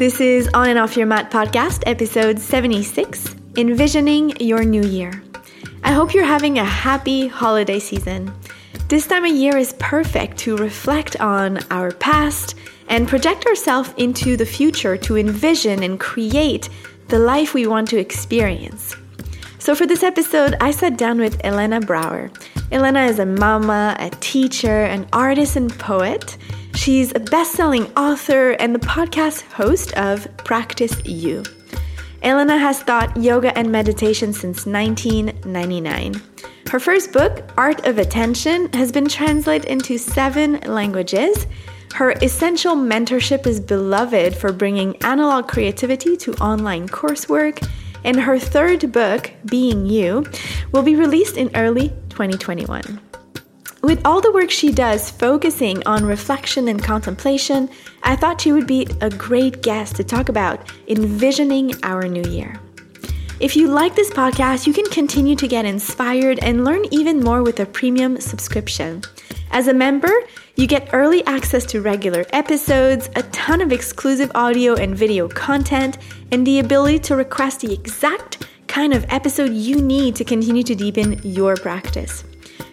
This 0.00 0.18
is 0.18 0.48
On 0.54 0.66
and 0.66 0.78
Off 0.78 0.96
Your 0.96 1.04
Mat 1.04 1.30
podcast, 1.30 1.82
episode 1.84 2.38
76 2.38 3.36
Envisioning 3.58 4.34
Your 4.40 4.64
New 4.64 4.82
Year. 4.82 5.22
I 5.84 5.92
hope 5.92 6.14
you're 6.14 6.24
having 6.24 6.58
a 6.58 6.64
happy 6.64 7.28
holiday 7.28 7.78
season. 7.78 8.32
This 8.88 9.06
time 9.06 9.26
of 9.26 9.36
year 9.36 9.58
is 9.58 9.74
perfect 9.74 10.38
to 10.38 10.56
reflect 10.56 11.20
on 11.20 11.58
our 11.70 11.90
past 11.90 12.54
and 12.88 13.06
project 13.06 13.44
ourselves 13.44 13.92
into 13.98 14.38
the 14.38 14.46
future 14.46 14.96
to 14.96 15.18
envision 15.18 15.82
and 15.82 16.00
create 16.00 16.70
the 17.08 17.18
life 17.18 17.52
we 17.52 17.66
want 17.66 17.86
to 17.88 17.98
experience. 17.98 18.96
So, 19.58 19.74
for 19.74 19.86
this 19.86 20.02
episode, 20.02 20.56
I 20.62 20.70
sat 20.70 20.96
down 20.96 21.18
with 21.18 21.44
Elena 21.44 21.78
Brower. 21.78 22.30
Elena 22.72 23.04
is 23.04 23.18
a 23.18 23.26
mama, 23.26 23.96
a 23.98 24.08
teacher, 24.08 24.84
an 24.84 25.06
artist, 25.12 25.56
and 25.56 25.70
poet. 25.78 26.38
She's 26.74 27.12
a 27.14 27.20
best 27.20 27.52
selling 27.52 27.86
author 27.96 28.52
and 28.52 28.74
the 28.74 28.78
podcast 28.78 29.42
host 29.52 29.92
of 29.94 30.26
Practice 30.38 31.04
You. 31.04 31.42
Elena 32.22 32.58
has 32.58 32.82
taught 32.82 33.16
yoga 33.16 33.56
and 33.56 33.70
meditation 33.70 34.32
since 34.32 34.66
1999. 34.66 36.20
Her 36.70 36.78
first 36.80 37.12
book, 37.12 37.50
Art 37.56 37.86
of 37.86 37.98
Attention, 37.98 38.72
has 38.72 38.92
been 38.92 39.08
translated 39.08 39.68
into 39.68 39.98
seven 39.98 40.60
languages. 40.60 41.46
Her 41.94 42.12
essential 42.22 42.76
mentorship 42.76 43.46
is 43.46 43.58
beloved 43.58 44.36
for 44.36 44.52
bringing 44.52 44.96
analog 45.02 45.48
creativity 45.48 46.16
to 46.18 46.34
online 46.34 46.88
coursework. 46.88 47.66
And 48.04 48.20
her 48.20 48.38
third 48.38 48.92
book, 48.92 49.30
Being 49.46 49.86
You, 49.86 50.24
will 50.72 50.82
be 50.82 50.94
released 50.94 51.36
in 51.36 51.50
early 51.54 51.88
2021. 52.10 53.09
With 53.82 54.04
all 54.04 54.20
the 54.20 54.32
work 54.32 54.50
she 54.50 54.72
does 54.72 55.10
focusing 55.10 55.82
on 55.86 56.04
reflection 56.04 56.68
and 56.68 56.82
contemplation, 56.82 57.70
I 58.02 58.14
thought 58.14 58.40
she 58.40 58.52
would 58.52 58.66
be 58.66 58.86
a 59.00 59.08
great 59.08 59.62
guest 59.62 59.96
to 59.96 60.04
talk 60.04 60.28
about 60.28 60.70
envisioning 60.86 61.72
our 61.82 62.06
new 62.06 62.28
year. 62.30 62.60
If 63.40 63.56
you 63.56 63.68
like 63.68 63.94
this 63.94 64.10
podcast, 64.10 64.66
you 64.66 64.74
can 64.74 64.84
continue 64.90 65.34
to 65.34 65.48
get 65.48 65.64
inspired 65.64 66.40
and 66.40 66.62
learn 66.62 66.84
even 66.90 67.20
more 67.20 67.42
with 67.42 67.58
a 67.60 67.64
premium 67.64 68.20
subscription. 68.20 69.02
As 69.50 69.66
a 69.66 69.72
member, 69.72 70.12
you 70.56 70.66
get 70.66 70.90
early 70.92 71.24
access 71.24 71.64
to 71.66 71.80
regular 71.80 72.26
episodes, 72.34 73.08
a 73.16 73.22
ton 73.24 73.62
of 73.62 73.72
exclusive 73.72 74.30
audio 74.34 74.74
and 74.74 74.94
video 74.94 75.26
content, 75.26 75.96
and 76.30 76.46
the 76.46 76.58
ability 76.58 76.98
to 76.98 77.16
request 77.16 77.60
the 77.60 77.72
exact 77.72 78.46
kind 78.66 78.92
of 78.92 79.06
episode 79.08 79.52
you 79.52 79.80
need 79.80 80.16
to 80.16 80.24
continue 80.24 80.62
to 80.64 80.74
deepen 80.74 81.18
your 81.24 81.56
practice. 81.56 82.24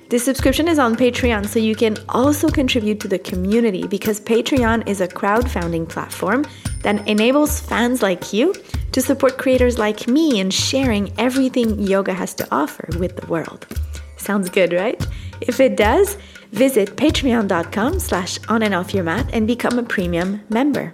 This 0.10 0.24
subscription 0.24 0.70
is 0.70 0.80
on 0.80 0.96
Patreon, 0.96 1.46
so 1.48 1.60
you 1.60 1.76
can 1.76 1.98
also 2.08 2.48
contribute 2.48 3.02
to 3.02 3.10
the 3.10 3.20
community 3.20 3.86
because 3.86 4.22
Patreon 4.22 4.88
is 4.88 5.02
a 5.02 5.08
crowdfunding 5.08 5.90
platform 5.90 6.46
that 6.82 7.06
enables 7.10 7.60
fans 7.60 8.02
like 8.02 8.32
you 8.32 8.56
to 8.94 9.02
support 9.02 9.38
creators 9.38 9.78
like 9.78 10.08
me 10.08 10.40
in 10.40 10.50
sharing 10.50 11.12
everything 11.20 11.78
yoga 11.78 12.14
has 12.14 12.34
to 12.36 12.48
offer 12.52 12.88
with 12.98 13.18
the 13.18 13.28
world. 13.28 13.68
Sounds 14.16 14.50
good, 14.50 14.72
right? 14.72 15.06
If 15.42 15.60
it 15.60 15.76
does, 15.76 16.18
visit 16.54 16.96
patreon.com 16.96 18.00
slash 18.00 18.40
on 18.48 18.64
and 18.64 18.74
off 18.74 18.94
your 18.94 19.04
mat 19.04 19.30
and 19.34 19.46
become 19.46 19.78
a 19.78 19.84
premium 19.84 20.42
member. 20.48 20.94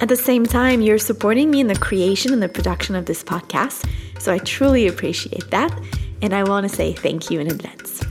At 0.00 0.08
the 0.08 0.16
same 0.16 0.46
time, 0.46 0.82
you're 0.82 0.98
supporting 0.98 1.50
me 1.50 1.58
in 1.58 1.66
the 1.66 1.74
creation 1.74 2.32
and 2.32 2.40
the 2.40 2.48
production 2.48 2.94
of 2.94 3.06
this 3.06 3.24
podcast, 3.24 3.90
so 4.20 4.32
I 4.32 4.38
truly 4.38 4.86
appreciate 4.86 5.50
that, 5.50 5.76
and 6.22 6.32
I 6.32 6.44
want 6.44 6.68
to 6.68 6.72
say 6.74 6.92
thank 6.92 7.28
you 7.28 7.40
in 7.40 7.48
advance. 7.48 8.04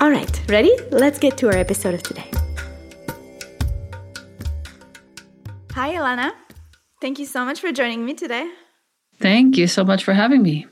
All 0.00 0.10
right, 0.10 0.42
ready? 0.48 0.76
Let's 0.92 1.18
get 1.18 1.36
to 1.38 1.48
our 1.48 1.56
episode 1.56 1.92
of 1.92 2.04
today. 2.04 2.30
Hi, 5.72 5.96
Elena. 5.96 6.34
Thank 7.00 7.18
you 7.18 7.26
so 7.26 7.44
much 7.44 7.60
for 7.60 7.72
joining 7.72 8.04
me 8.04 8.14
today. 8.14 8.48
Thank 9.18 9.56
you 9.56 9.66
so 9.66 9.82
much 9.82 10.04
for 10.04 10.12
having 10.12 10.42
me. 10.42 10.66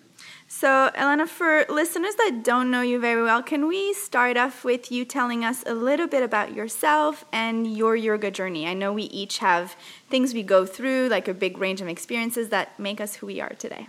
So, 0.46 0.92
Elena, 0.94 1.26
for 1.26 1.64
listeners 1.68 2.14
that 2.14 2.42
don't 2.44 2.70
know 2.70 2.82
you 2.82 3.00
very 3.00 3.20
well, 3.24 3.42
can 3.42 3.66
we 3.66 3.92
start 3.94 4.36
off 4.36 4.64
with 4.64 4.92
you 4.92 5.04
telling 5.04 5.44
us 5.44 5.64
a 5.66 5.74
little 5.74 6.06
bit 6.06 6.22
about 6.22 6.54
yourself 6.54 7.24
and 7.32 7.76
your 7.76 7.96
yoga 7.96 8.30
journey? 8.30 8.68
I 8.68 8.74
know 8.74 8.92
we 8.92 9.04
each 9.04 9.38
have 9.38 9.74
things 10.08 10.34
we 10.34 10.44
go 10.44 10.64
through, 10.64 11.08
like 11.08 11.26
a 11.26 11.34
big 11.34 11.58
range 11.58 11.80
of 11.80 11.88
experiences 11.88 12.50
that 12.50 12.78
make 12.78 13.00
us 13.00 13.16
who 13.16 13.26
we 13.26 13.40
are 13.40 13.54
today. 13.58 13.88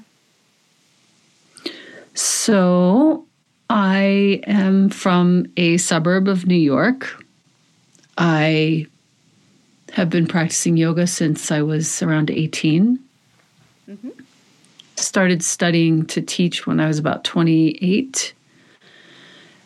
So, 2.15 3.27
I 3.69 4.41
am 4.47 4.89
from 4.89 5.47
a 5.57 5.77
suburb 5.77 6.27
of 6.27 6.45
New 6.45 6.55
York. 6.55 7.23
I 8.17 8.87
have 9.93 10.09
been 10.09 10.27
practicing 10.27 10.77
yoga 10.77 11.07
since 11.07 11.51
I 11.51 11.61
was 11.61 12.01
around 12.01 12.31
18. 12.31 12.99
Mm-hmm. 13.89 14.09
Started 14.95 15.43
studying 15.43 16.05
to 16.07 16.21
teach 16.21 16.65
when 16.65 16.79
I 16.79 16.87
was 16.87 16.97
about 16.99 17.23
28 17.23 18.33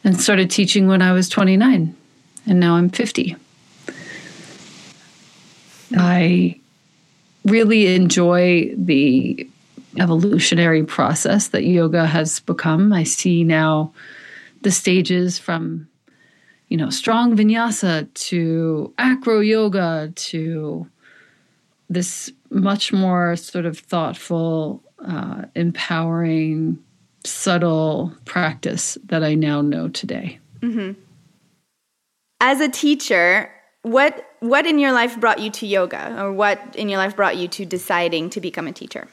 and 0.03 0.19
started 0.19 0.49
teaching 0.49 0.87
when 0.87 1.01
I 1.01 1.11
was 1.11 1.29
29. 1.29 1.95
And 2.47 2.59
now 2.59 2.75
I'm 2.75 2.89
50. 2.89 3.35
I 5.95 6.59
really 7.45 7.93
enjoy 7.93 8.73
the 8.75 9.47
evolutionary 9.99 10.83
process 10.83 11.49
that 11.49 11.63
yoga 11.63 12.05
has 12.05 12.39
become. 12.41 12.93
I 12.93 13.03
see 13.03 13.43
now 13.43 13.93
the 14.61 14.71
stages 14.71 15.37
from 15.37 15.87
you 16.69 16.77
know 16.77 16.89
strong 16.89 17.35
vinyasa 17.35 18.11
to 18.13 18.93
acro 18.97 19.39
yoga 19.39 20.11
to 20.15 20.87
this 21.89 22.31
much 22.49 22.93
more 22.93 23.35
sort 23.35 23.65
of 23.65 23.77
thoughtful 23.77 24.81
uh, 25.05 25.43
empowering 25.55 26.79
subtle 27.25 28.13
practice 28.25 28.97
that 29.03 29.23
i 29.23 29.35
now 29.35 29.61
know 29.61 29.89
today 29.89 30.39
mm-hmm. 30.61 30.93
as 32.39 32.61
a 32.61 32.69
teacher 32.69 33.51
what 33.81 34.35
what 34.39 34.65
in 34.65 34.79
your 34.79 34.91
life 34.91 35.19
brought 35.19 35.39
you 35.39 35.51
to 35.51 35.67
yoga 35.67 36.15
or 36.21 36.31
what 36.31 36.59
in 36.75 36.87
your 36.87 36.97
life 36.97 37.15
brought 37.15 37.35
you 37.35 37.47
to 37.47 37.65
deciding 37.65 38.29
to 38.29 38.39
become 38.39 38.67
a 38.67 38.71
teacher 38.71 39.07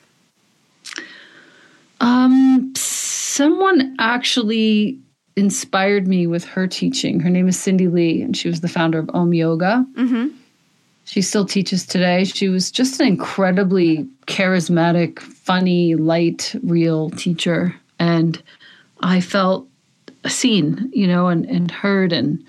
um, 2.01 2.73
someone 2.77 3.97
actually 3.99 4.99
inspired 5.37 6.09
me 6.09 6.27
with 6.27 6.45
her 6.45 6.67
teaching. 6.67 7.21
Her 7.21 7.31
name 7.31 7.49
is 7.49 7.57
Cyndi 7.57 7.91
Lee, 7.91 8.23
and 8.23 8.37
she 8.37 8.49
was 8.49 8.61
the 8.61 8.69
founder 8.69 8.99
of 8.99 9.11
Om 9.15 9.33
Yoga. 9.33 9.87
Mm-hmm. 9.95 10.29
She 11.05 11.23
still 11.23 11.47
teaches 11.47 11.87
today. 11.87 12.25
She 12.25 12.49
was 12.49 12.71
just 12.71 13.01
an 13.01 13.07
incredibly 13.07 14.07
charismatic, 14.27 15.21
funny, 15.21 15.95
light, 15.95 16.55
real 16.63 17.09
teacher. 17.11 17.75
And 17.99 18.43
I 19.01 19.21
felt 19.21 19.67
seen, 20.27 20.91
you 20.93 21.07
know, 21.07 21.29
and, 21.29 21.47
and 21.47 21.71
heard. 21.71 22.13
And 22.13 22.45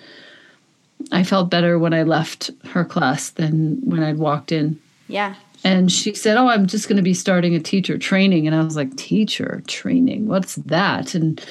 I 1.12 1.24
felt 1.24 1.50
better 1.50 1.80
when 1.80 1.94
I 1.94 2.04
left 2.04 2.52
her 2.72 2.84
class 2.84 3.30
than 3.30 3.80
when 3.84 4.04
I'd 4.04 4.18
walked 4.18 4.52
in. 4.52 4.78
Yeah. 5.08 5.36
And 5.64 5.92
she 5.92 6.14
said, 6.14 6.38
Oh, 6.38 6.48
I'm 6.48 6.68
just 6.68 6.88
going 6.88 6.98
to 6.98 7.04
be 7.04 7.14
starting 7.14 7.56
a 7.56 7.60
teacher 7.60 7.98
training. 7.98 8.48
And 8.48 8.56
I 8.56 8.64
was 8.64 8.76
like, 8.76 8.96
Teacher 8.96 9.62
training? 9.68 10.28
What's 10.28 10.56
that? 10.56 11.16
And 11.16 11.44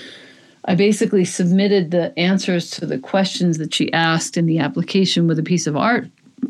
I 0.65 0.75
basically 0.75 1.25
submitted 1.25 1.91
the 1.91 2.19
answers 2.19 2.71
to 2.73 2.87
the 2.87 2.99
questions 2.99 3.59
that 3.59 3.75
she 3.75 3.93
asked 3.93 4.37
in 4.37 4.47
the 4.47 4.59
application 4.59 5.27
with 5.27 5.39
a 5.39 5.43
piece 5.43 5.67
of 5.67 5.77
art. 5.77 6.09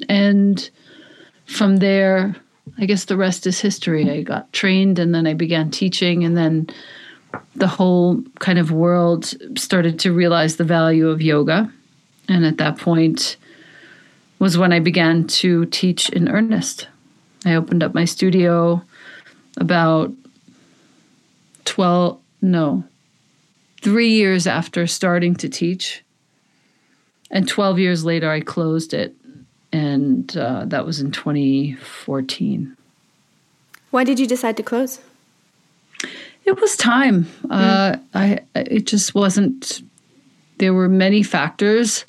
And 0.09 0.69
from 1.47 1.77
there, 1.77 2.35
I 2.79 2.87
guess 2.87 3.05
the 3.05 3.17
rest 3.17 3.47
is 3.47 3.61
history. 3.61 4.11
I 4.11 4.23
got 4.23 4.53
trained 4.53 4.99
and 4.99 5.15
then 5.15 5.27
I 5.27 5.35
began 5.35 5.71
teaching. 5.71 6.25
And 6.25 6.37
then 6.37 6.69
the 7.57 7.69
whole 7.69 8.23
kind 8.39 8.59
of 8.59 8.73
world 8.73 9.33
started 9.59 9.99
to 10.01 10.13
realize 10.13 10.57
the 10.57 10.65
value 10.65 11.09
of 11.09 11.23
yoga. 11.23 11.73
And 12.29 12.45
at 12.45 12.59
that 12.59 12.79
point 12.79 13.37
was 14.39 14.59
when 14.59 14.73
I 14.73 14.81
began 14.81 15.27
to 15.27 15.67
teach 15.67 16.09
in 16.11 16.29
earnest. 16.29 16.89
I 17.49 17.55
opened 17.55 17.83
up 17.83 17.95
my 17.95 18.05
studio 18.05 18.83
about 19.57 20.13
12, 21.65 22.19
no, 22.43 22.85
three 23.83 24.11
years 24.11 24.47
after 24.47 24.87
starting 24.87 25.35
to 25.37 25.49
teach. 25.49 26.03
And 27.31 27.47
12 27.47 27.79
years 27.79 28.05
later, 28.05 28.31
I 28.31 28.41
closed 28.41 28.95
it. 28.95 29.15
And 29.73 30.35
uh, 30.37 30.65
that 30.67 30.87
was 30.87 31.01
in 31.01 31.11
2014. 31.11 32.77
Why 33.91 34.05
did 34.05 34.19
you 34.19 34.27
decide 34.27 34.57
to 34.57 34.63
close? 34.63 35.01
It 36.45 36.59
was 36.59 36.77
time. 36.77 37.25
Mm. 37.45 37.51
Uh, 37.51 37.99
I 38.15 38.41
it 38.55 38.87
just 38.87 39.15
wasn't. 39.15 39.83
There 40.57 40.73
were 40.73 40.89
many 40.89 41.23
factors 41.23 42.07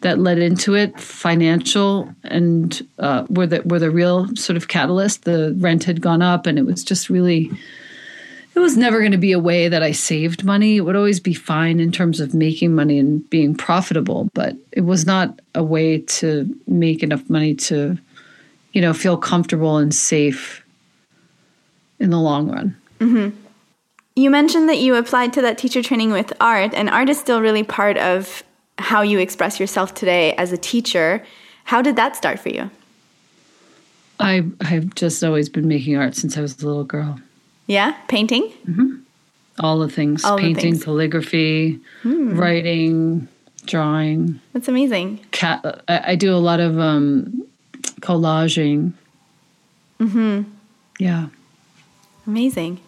that 0.00 0.18
led 0.18 0.38
into 0.38 0.74
it, 0.74 0.98
financial, 0.98 2.12
and 2.24 2.86
uh, 2.98 3.24
were 3.28 3.46
the 3.46 3.62
were 3.62 3.78
the 3.78 3.90
real 3.90 4.34
sort 4.36 4.56
of 4.56 4.68
catalyst. 4.68 5.24
The 5.24 5.56
rent 5.58 5.84
had 5.84 6.00
gone 6.00 6.22
up, 6.22 6.46
and 6.46 6.58
it 6.58 6.66
was 6.66 6.84
just 6.84 7.08
really. 7.10 7.50
It 8.54 8.60
was 8.60 8.76
never 8.76 8.98
going 8.98 9.12
to 9.12 9.18
be 9.18 9.30
a 9.30 9.38
way 9.38 9.68
that 9.68 9.84
I 9.84 9.92
saved 9.92 10.42
money. 10.42 10.78
It 10.78 10.80
would 10.80 10.96
always 10.96 11.20
be 11.20 11.32
fine 11.32 11.78
in 11.78 11.92
terms 11.92 12.18
of 12.18 12.34
making 12.34 12.74
money 12.74 12.98
and 12.98 13.28
being 13.30 13.54
profitable, 13.54 14.28
but 14.34 14.56
it 14.72 14.80
was 14.80 15.06
not 15.06 15.38
a 15.54 15.62
way 15.62 15.98
to 16.00 16.58
make 16.66 17.04
enough 17.04 17.30
money 17.30 17.54
to 17.54 17.96
you 18.72 18.82
know, 18.82 18.92
feel 18.92 19.16
comfortable 19.16 19.78
and 19.78 19.94
safe 19.94 20.64
in 21.98 22.10
the 22.10 22.18
long 22.18 22.50
run. 22.50 22.76
You 24.14 24.30
mentioned 24.30 24.68
that 24.68 24.78
you 24.78 24.94
applied 24.94 25.32
to 25.34 25.42
that 25.42 25.58
teacher 25.58 25.82
training 25.82 26.12
with 26.12 26.32
art, 26.40 26.74
and 26.74 26.88
art 26.88 27.08
is 27.08 27.18
still 27.18 27.40
really 27.40 27.62
part 27.62 27.96
of 27.96 28.42
how 28.78 29.02
you 29.02 29.18
express 29.18 29.58
yourself 29.60 29.94
today 29.94 30.34
as 30.34 30.52
a 30.52 30.56
teacher. 30.56 31.24
How 31.64 31.82
did 31.82 31.96
that 31.96 32.16
start 32.16 32.38
for 32.40 32.48
you? 32.48 32.70
I 34.20 34.44
I've 34.60 34.94
just 34.94 35.22
always 35.22 35.48
been 35.48 35.68
making 35.68 35.96
art 35.96 36.16
since 36.16 36.36
I 36.36 36.40
was 36.40 36.60
a 36.62 36.66
little 36.66 36.84
girl. 36.84 37.20
Yeah, 37.66 37.92
painting? 38.08 38.52
All 39.60 39.78
the 39.78 39.88
things, 39.88 40.24
All 40.24 40.36
the 40.36 40.42
painting, 40.42 40.74
things. 40.74 40.84
calligraphy, 40.84 41.80
writing, 42.04 43.28
drawing. 43.66 44.40
That's 44.52 44.68
amazing. 44.68 45.20
Cat, 45.32 45.82
I, 45.88 46.12
I 46.12 46.14
do 46.16 46.32
a 46.34 46.38
lot 46.38 46.60
of 46.60 46.78
um, 46.78 47.44
collaging. 48.00 48.92
Mm-hmm. 50.00 50.42
Yeah. 50.98 51.26
Amazing. 52.26 52.80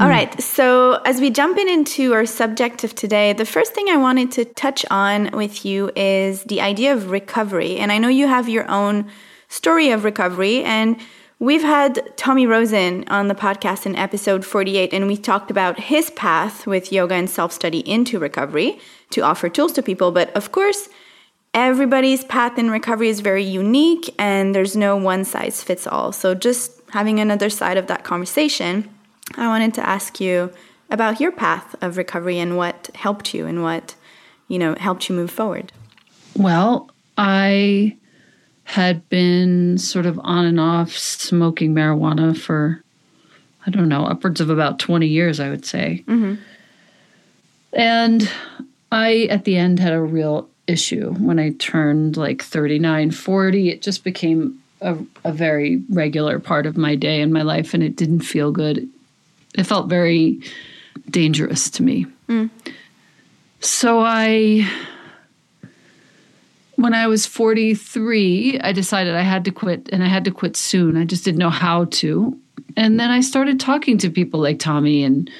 All 0.00 0.08
right. 0.08 0.40
So, 0.40 0.94
as 1.04 1.20
we 1.20 1.28
jump 1.28 1.58
in 1.58 1.68
into 1.68 2.14
our 2.14 2.24
subject 2.24 2.84
of 2.84 2.94
today, 2.94 3.34
the 3.34 3.44
first 3.44 3.74
thing 3.74 3.90
I 3.90 3.98
wanted 3.98 4.32
to 4.32 4.46
touch 4.46 4.86
on 4.90 5.30
with 5.32 5.66
you 5.66 5.90
is 5.94 6.42
the 6.44 6.62
idea 6.62 6.94
of 6.94 7.10
recovery. 7.10 7.76
And 7.76 7.92
I 7.92 7.98
know 7.98 8.08
you 8.08 8.26
have 8.26 8.48
your 8.48 8.66
own 8.70 9.10
story 9.48 9.90
of 9.90 10.04
recovery. 10.04 10.64
And 10.64 10.98
we've 11.38 11.60
had 11.60 12.16
Tommy 12.16 12.46
Rosen 12.46 13.04
on 13.08 13.28
the 13.28 13.34
podcast 13.34 13.84
in 13.84 13.94
episode 13.94 14.42
48, 14.42 14.94
and 14.94 15.06
we 15.06 15.18
talked 15.18 15.50
about 15.50 15.78
his 15.78 16.08
path 16.12 16.66
with 16.66 16.90
yoga 16.90 17.14
and 17.14 17.28
self 17.28 17.52
study 17.52 17.80
into 17.80 18.18
recovery 18.18 18.78
to 19.10 19.20
offer 19.20 19.50
tools 19.50 19.72
to 19.72 19.82
people. 19.82 20.12
But 20.12 20.34
of 20.34 20.50
course, 20.50 20.88
everybody's 21.52 22.24
path 22.24 22.58
in 22.58 22.70
recovery 22.70 23.10
is 23.10 23.20
very 23.20 23.44
unique, 23.44 24.14
and 24.18 24.54
there's 24.54 24.74
no 24.74 24.96
one 24.96 25.26
size 25.26 25.62
fits 25.62 25.86
all. 25.86 26.10
So, 26.12 26.34
just 26.34 26.80
having 26.88 27.20
another 27.20 27.50
side 27.50 27.76
of 27.76 27.86
that 27.88 28.02
conversation. 28.02 28.88
I 29.36 29.48
wanted 29.48 29.74
to 29.74 29.86
ask 29.86 30.20
you 30.20 30.52
about 30.90 31.20
your 31.20 31.32
path 31.32 31.74
of 31.80 31.96
recovery 31.96 32.38
and 32.38 32.56
what 32.56 32.90
helped 32.94 33.32
you 33.32 33.46
and 33.46 33.62
what, 33.62 33.94
you 34.48 34.58
know, 34.58 34.74
helped 34.74 35.08
you 35.08 35.14
move 35.14 35.30
forward. 35.30 35.72
Well, 36.36 36.90
I 37.16 37.96
had 38.64 39.08
been 39.08 39.78
sort 39.78 40.06
of 40.06 40.18
on 40.22 40.44
and 40.44 40.60
off 40.60 40.92
smoking 40.96 41.74
marijuana 41.74 42.36
for, 42.36 42.82
I 43.66 43.70
don't 43.70 43.88
know, 43.88 44.04
upwards 44.04 44.40
of 44.40 44.50
about 44.50 44.78
20 44.78 45.06
years, 45.06 45.40
I 45.40 45.50
would 45.50 45.64
say. 45.64 46.04
Mm-hmm. 46.06 46.34
And 47.72 48.30
I, 48.90 49.28
at 49.30 49.44
the 49.44 49.56
end, 49.56 49.78
had 49.78 49.92
a 49.92 50.00
real 50.00 50.48
issue 50.66 51.12
when 51.14 51.38
I 51.38 51.50
turned 51.50 52.16
like 52.16 52.42
39, 52.42 53.10
40. 53.10 53.70
It 53.70 53.82
just 53.82 54.04
became 54.04 54.60
a, 54.80 54.96
a 55.24 55.32
very 55.32 55.82
regular 55.88 56.38
part 56.38 56.66
of 56.66 56.76
my 56.76 56.94
day 56.94 57.20
and 57.20 57.32
my 57.32 57.42
life, 57.42 57.74
and 57.74 57.82
it 57.82 57.96
didn't 57.96 58.20
feel 58.20 58.52
good. 58.52 58.88
It 59.56 59.64
felt 59.64 59.88
very 59.88 60.40
dangerous 61.08 61.70
to 61.70 61.82
me. 61.82 62.06
Mm. 62.28 62.50
So 63.60 64.00
I 64.00 64.68
when 66.76 66.94
I 66.94 67.06
was 67.08 67.26
43, 67.26 68.60
I 68.60 68.72
decided 68.72 69.14
I 69.14 69.22
had 69.22 69.44
to 69.44 69.50
quit 69.50 69.90
and 69.92 70.02
I 70.02 70.06
had 70.06 70.24
to 70.24 70.30
quit 70.30 70.56
soon. 70.56 70.96
I 70.96 71.04
just 71.04 71.24
didn't 71.24 71.38
know 71.38 71.50
how 71.50 71.84
to. 71.84 72.38
And 72.76 72.98
then 72.98 73.10
I 73.10 73.20
started 73.20 73.60
talking 73.60 73.98
to 73.98 74.10
people 74.10 74.40
like 74.40 74.58
Tommy 74.58 75.04
and 75.04 75.30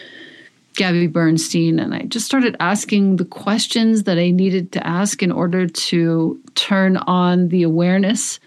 Gabby 0.75 1.07
Bernstein, 1.09 1.81
and 1.81 1.95
I 1.95 2.03
just 2.03 2.27
started 2.27 2.57
asking 2.61 3.17
the 3.17 3.25
questions 3.25 4.05
that 4.05 4.19
I 4.19 4.31
needed 4.31 4.73
to 4.73 4.87
ask 4.87 5.23
in 5.23 5.33
order 5.33 5.67
to 5.67 6.41
turn 6.55 6.97
on 6.97 7.49
the 7.49 7.63
awareness 7.63 8.39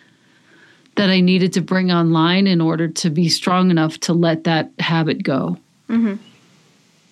that 0.96 1.10
I 1.10 1.22
needed 1.22 1.54
to 1.54 1.62
bring 1.62 1.92
online 1.92 2.46
in 2.48 2.62
order 2.62 2.88
to 2.88 3.10
be 3.10 3.30
strong 3.30 3.72
enough 3.72 4.00
to 4.02 4.14
let 4.14 4.44
that 4.44 4.72
habit 4.80 5.24
go. 5.24 5.58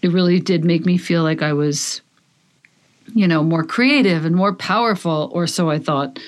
It 0.02 0.12
really 0.12 0.40
did 0.40 0.64
make 0.64 0.86
me 0.86 0.98
feel 0.98 1.24
like 1.24 1.42
I 1.42 1.54
was 1.54 2.02
you 3.14 3.28
know 3.28 3.44
more 3.44 3.64
creative 3.64 4.24
and 4.26 4.36
more 4.36 4.54
powerful 4.54 5.30
or 5.34 5.46
so 5.48 5.70
i 5.70 5.78
thought. 5.80 6.20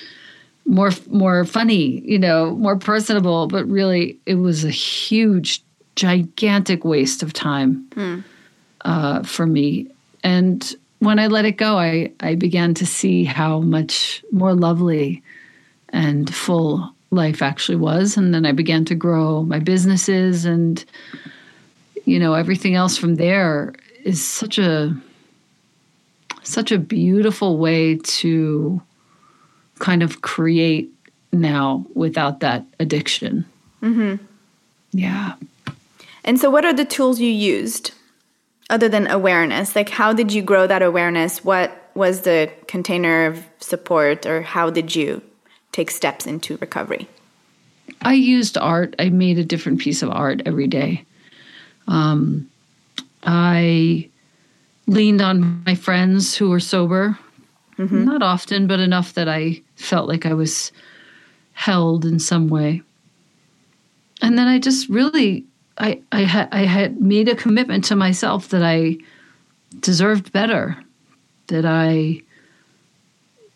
More 0.66 0.90
more 1.08 1.44
funny 1.44 2.00
you 2.00 2.18
know 2.18 2.54
more 2.56 2.76
personable 2.76 3.46
but 3.48 3.66
really 3.68 4.18
it 4.26 4.36
was 4.36 4.64
a 4.64 4.70
huge 4.70 5.62
gigantic 5.96 6.84
waste 6.84 7.22
of 7.22 7.32
time 7.32 7.86
uh, 8.84 9.22
for 9.22 9.46
me. 9.46 9.88
And 10.22 10.74
when 11.00 11.18
i 11.18 11.26
let 11.26 11.44
it 11.44 11.56
go 11.58 11.78
i 11.78 12.10
i 12.20 12.34
began 12.34 12.72
to 12.74 12.86
see 12.86 13.24
how 13.24 13.60
much 13.60 14.24
more 14.32 14.54
lovely 14.54 15.22
and 15.90 16.34
full 16.34 16.93
life 17.14 17.42
actually 17.42 17.76
was 17.76 18.16
and 18.16 18.34
then 18.34 18.44
i 18.44 18.52
began 18.52 18.84
to 18.84 18.94
grow 18.94 19.42
my 19.42 19.58
businesses 19.58 20.44
and 20.44 20.84
you 22.04 22.18
know 22.18 22.34
everything 22.34 22.74
else 22.74 22.96
from 22.96 23.14
there 23.14 23.72
is 24.04 24.24
such 24.24 24.58
a 24.58 24.94
such 26.42 26.70
a 26.70 26.78
beautiful 26.78 27.58
way 27.58 27.96
to 27.96 28.80
kind 29.78 30.02
of 30.02 30.22
create 30.22 30.90
now 31.32 31.84
without 31.94 32.40
that 32.40 32.64
addiction. 32.78 33.44
Mm-hmm. 33.82 34.24
Yeah. 34.92 35.34
And 36.24 36.38
so, 36.38 36.50
what 36.50 36.64
are 36.64 36.72
the 36.72 36.84
tools 36.84 37.20
you 37.20 37.30
used 37.30 37.92
other 38.70 38.88
than 38.88 39.10
awareness? 39.10 39.74
Like, 39.74 39.88
how 39.88 40.12
did 40.12 40.32
you 40.32 40.42
grow 40.42 40.66
that 40.66 40.82
awareness? 40.82 41.44
What 41.44 41.90
was 41.94 42.22
the 42.22 42.50
container 42.66 43.26
of 43.26 43.44
support, 43.58 44.26
or 44.26 44.42
how 44.42 44.70
did 44.70 44.94
you 44.94 45.22
take 45.74 45.90
steps 45.90 46.24
into 46.26 46.56
recovery? 46.58 47.08
I 48.00 48.14
used 48.14 48.56
art. 48.56 48.94
I 48.98 49.10
made 49.10 49.38
a 49.38 49.44
different 49.44 49.80
piece 49.80 50.02
of 50.02 50.10
art 50.10 50.40
every 50.46 50.68
day. 50.68 51.04
Um, 51.88 52.48
I 53.24 54.08
leaned 54.86 55.20
on 55.20 55.62
my 55.66 55.74
friends 55.74 56.36
who 56.36 56.48
were 56.50 56.60
sober, 56.60 57.18
not 57.76 58.22
often, 58.22 58.66
but 58.68 58.78
enough 58.78 59.14
that 59.14 59.28
I 59.28 59.60
felt 59.74 60.08
like 60.08 60.26
I 60.26 60.34
was 60.34 60.70
held 61.54 62.04
in 62.04 62.20
some 62.20 62.48
way. 62.48 62.82
And 64.22 64.38
then 64.38 64.46
I 64.46 64.60
just 64.60 64.88
really, 64.88 65.44
I, 65.76 66.00
I 66.12 66.22
had, 66.22 66.48
I 66.52 66.66
had 66.66 67.00
made 67.00 67.28
a 67.28 67.34
commitment 67.34 67.84
to 67.86 67.96
myself 67.96 68.48
that 68.50 68.62
I 68.62 68.98
deserved 69.80 70.30
better, 70.32 70.78
that 71.48 71.66
I, 71.66 72.22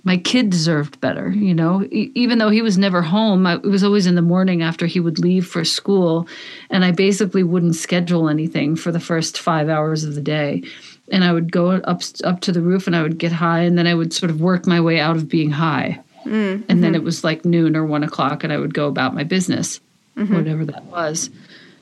my 0.04 0.16
kid 0.16 0.50
deserved 0.50 1.00
better, 1.00 1.30
you 1.30 1.54
know, 1.54 1.82
E- 1.90 2.10
even 2.14 2.38
though 2.38 2.50
he 2.50 2.62
was 2.62 2.78
never 2.78 3.02
home, 3.02 3.46
I, 3.46 3.54
it 3.54 3.64
was 3.64 3.84
always 3.84 4.06
in 4.06 4.14
the 4.14 4.22
morning 4.22 4.62
after 4.62 4.86
he 4.86 5.00
would 5.00 5.18
leave 5.18 5.46
for 5.46 5.64
school. 5.64 6.28
And 6.70 6.84
I 6.84 6.92
basically 6.92 7.42
wouldn't 7.42 7.74
schedule 7.74 8.28
anything 8.28 8.76
for 8.76 8.92
the 8.92 9.00
first 9.00 9.38
five 9.38 9.68
hours 9.68 10.04
of 10.04 10.14
the 10.14 10.20
day. 10.20 10.62
And 11.10 11.24
I 11.24 11.32
would 11.32 11.50
go 11.50 11.72
up, 11.72 12.02
up 12.24 12.40
to 12.40 12.52
the 12.52 12.60
roof 12.60 12.86
and 12.86 12.94
I 12.94 13.02
would 13.02 13.18
get 13.18 13.32
high. 13.32 13.60
And 13.60 13.76
then 13.76 13.86
I 13.86 13.94
would 13.94 14.12
sort 14.12 14.30
of 14.30 14.40
work 14.40 14.66
my 14.66 14.80
way 14.80 15.00
out 15.00 15.16
of 15.16 15.28
being 15.28 15.50
high. 15.50 16.00
Mm, 16.24 16.64
and 16.68 16.82
then 16.82 16.92
mm-hmm. 16.92 16.96
it 16.96 17.04
was 17.04 17.24
like 17.24 17.44
noon 17.44 17.76
or 17.76 17.84
one 17.84 18.04
o'clock 18.04 18.44
and 18.44 18.52
I 18.52 18.58
would 18.58 18.74
go 18.74 18.86
about 18.86 19.14
my 19.14 19.24
business, 19.24 19.80
mm-hmm. 20.16 20.34
whatever 20.34 20.64
that 20.66 20.84
was, 20.84 21.30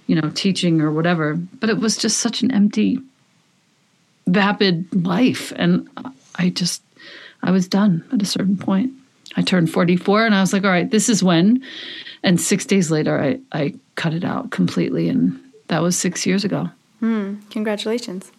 you 0.07 0.15
know, 0.15 0.31
teaching 0.35 0.81
or 0.81 0.93
whatever. 0.93 1.35
But 1.35 1.71
it 1.71 1.79
was 1.79 1.97
just 1.97 2.19
such 2.19 2.43
an 2.43 2.53
empty, 2.53 3.01
vapid 4.27 5.05
life. 5.05 5.53
And 5.57 5.89
I 6.37 6.51
just, 6.51 6.83
I 7.47 7.51
was 7.51 7.69
done 7.69 8.05
at 8.13 8.23
a 8.23 8.27
certain 8.27 8.57
point. 8.57 8.93
I 9.37 9.43
turned 9.43 9.71
44 9.71 10.27
and 10.27 10.35
I 10.35 10.41
was 10.41 10.53
like, 10.53 10.65
all 10.65 10.71
right, 10.71 10.91
this 10.91 11.09
is 11.09 11.23
when. 11.23 11.63
And 12.23 12.41
six 12.41 12.65
days 12.65 12.91
later, 12.91 13.21
I, 13.21 13.39
I 13.53 13.75
cut 13.95 14.15
it 14.15 14.25
out 14.25 14.51
completely. 14.51 15.09
And 15.09 15.39
that 15.69 15.83
was 15.83 15.97
six 15.97 16.27
years 16.27 16.45
ago. 16.45 16.71
Hmm, 17.01 17.37
congratulations. 17.51 18.33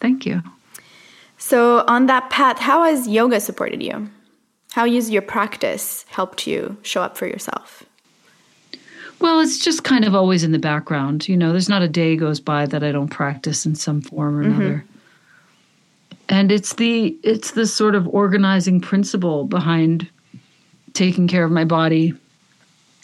Thank 0.00 0.24
you. 0.26 0.42
So, 1.38 1.84
on 1.86 2.06
that 2.06 2.30
path, 2.30 2.58
how 2.58 2.84
has 2.84 3.06
yoga 3.06 3.40
supported 3.40 3.82
you? 3.82 4.10
How 4.72 4.86
has 4.88 5.10
your 5.10 5.22
practice 5.22 6.04
helped 6.08 6.46
you 6.46 6.76
show 6.82 7.02
up 7.02 7.16
for 7.16 7.26
yourself? 7.26 7.84
Well, 9.20 9.40
it's 9.40 9.58
just 9.58 9.82
kind 9.84 10.04
of 10.04 10.14
always 10.14 10.44
in 10.44 10.52
the 10.52 10.58
background. 10.58 11.28
You 11.28 11.36
know, 11.36 11.50
there's 11.50 11.68
not 11.68 11.82
a 11.82 11.88
day 11.88 12.16
goes 12.16 12.40
by 12.40 12.66
that 12.66 12.84
I 12.84 12.92
don't 12.92 13.08
practice 13.08 13.66
in 13.66 13.74
some 13.74 14.00
form 14.00 14.38
or 14.38 14.44
mm-hmm. 14.44 14.60
another. 14.60 14.84
And 16.28 16.52
it's 16.52 16.74
the 16.74 17.16
it's 17.22 17.52
the 17.52 17.66
sort 17.66 17.94
of 17.94 18.06
organizing 18.08 18.80
principle 18.80 19.44
behind 19.44 20.08
taking 20.92 21.28
care 21.28 21.44
of 21.44 21.50
my 21.50 21.64
body. 21.64 22.14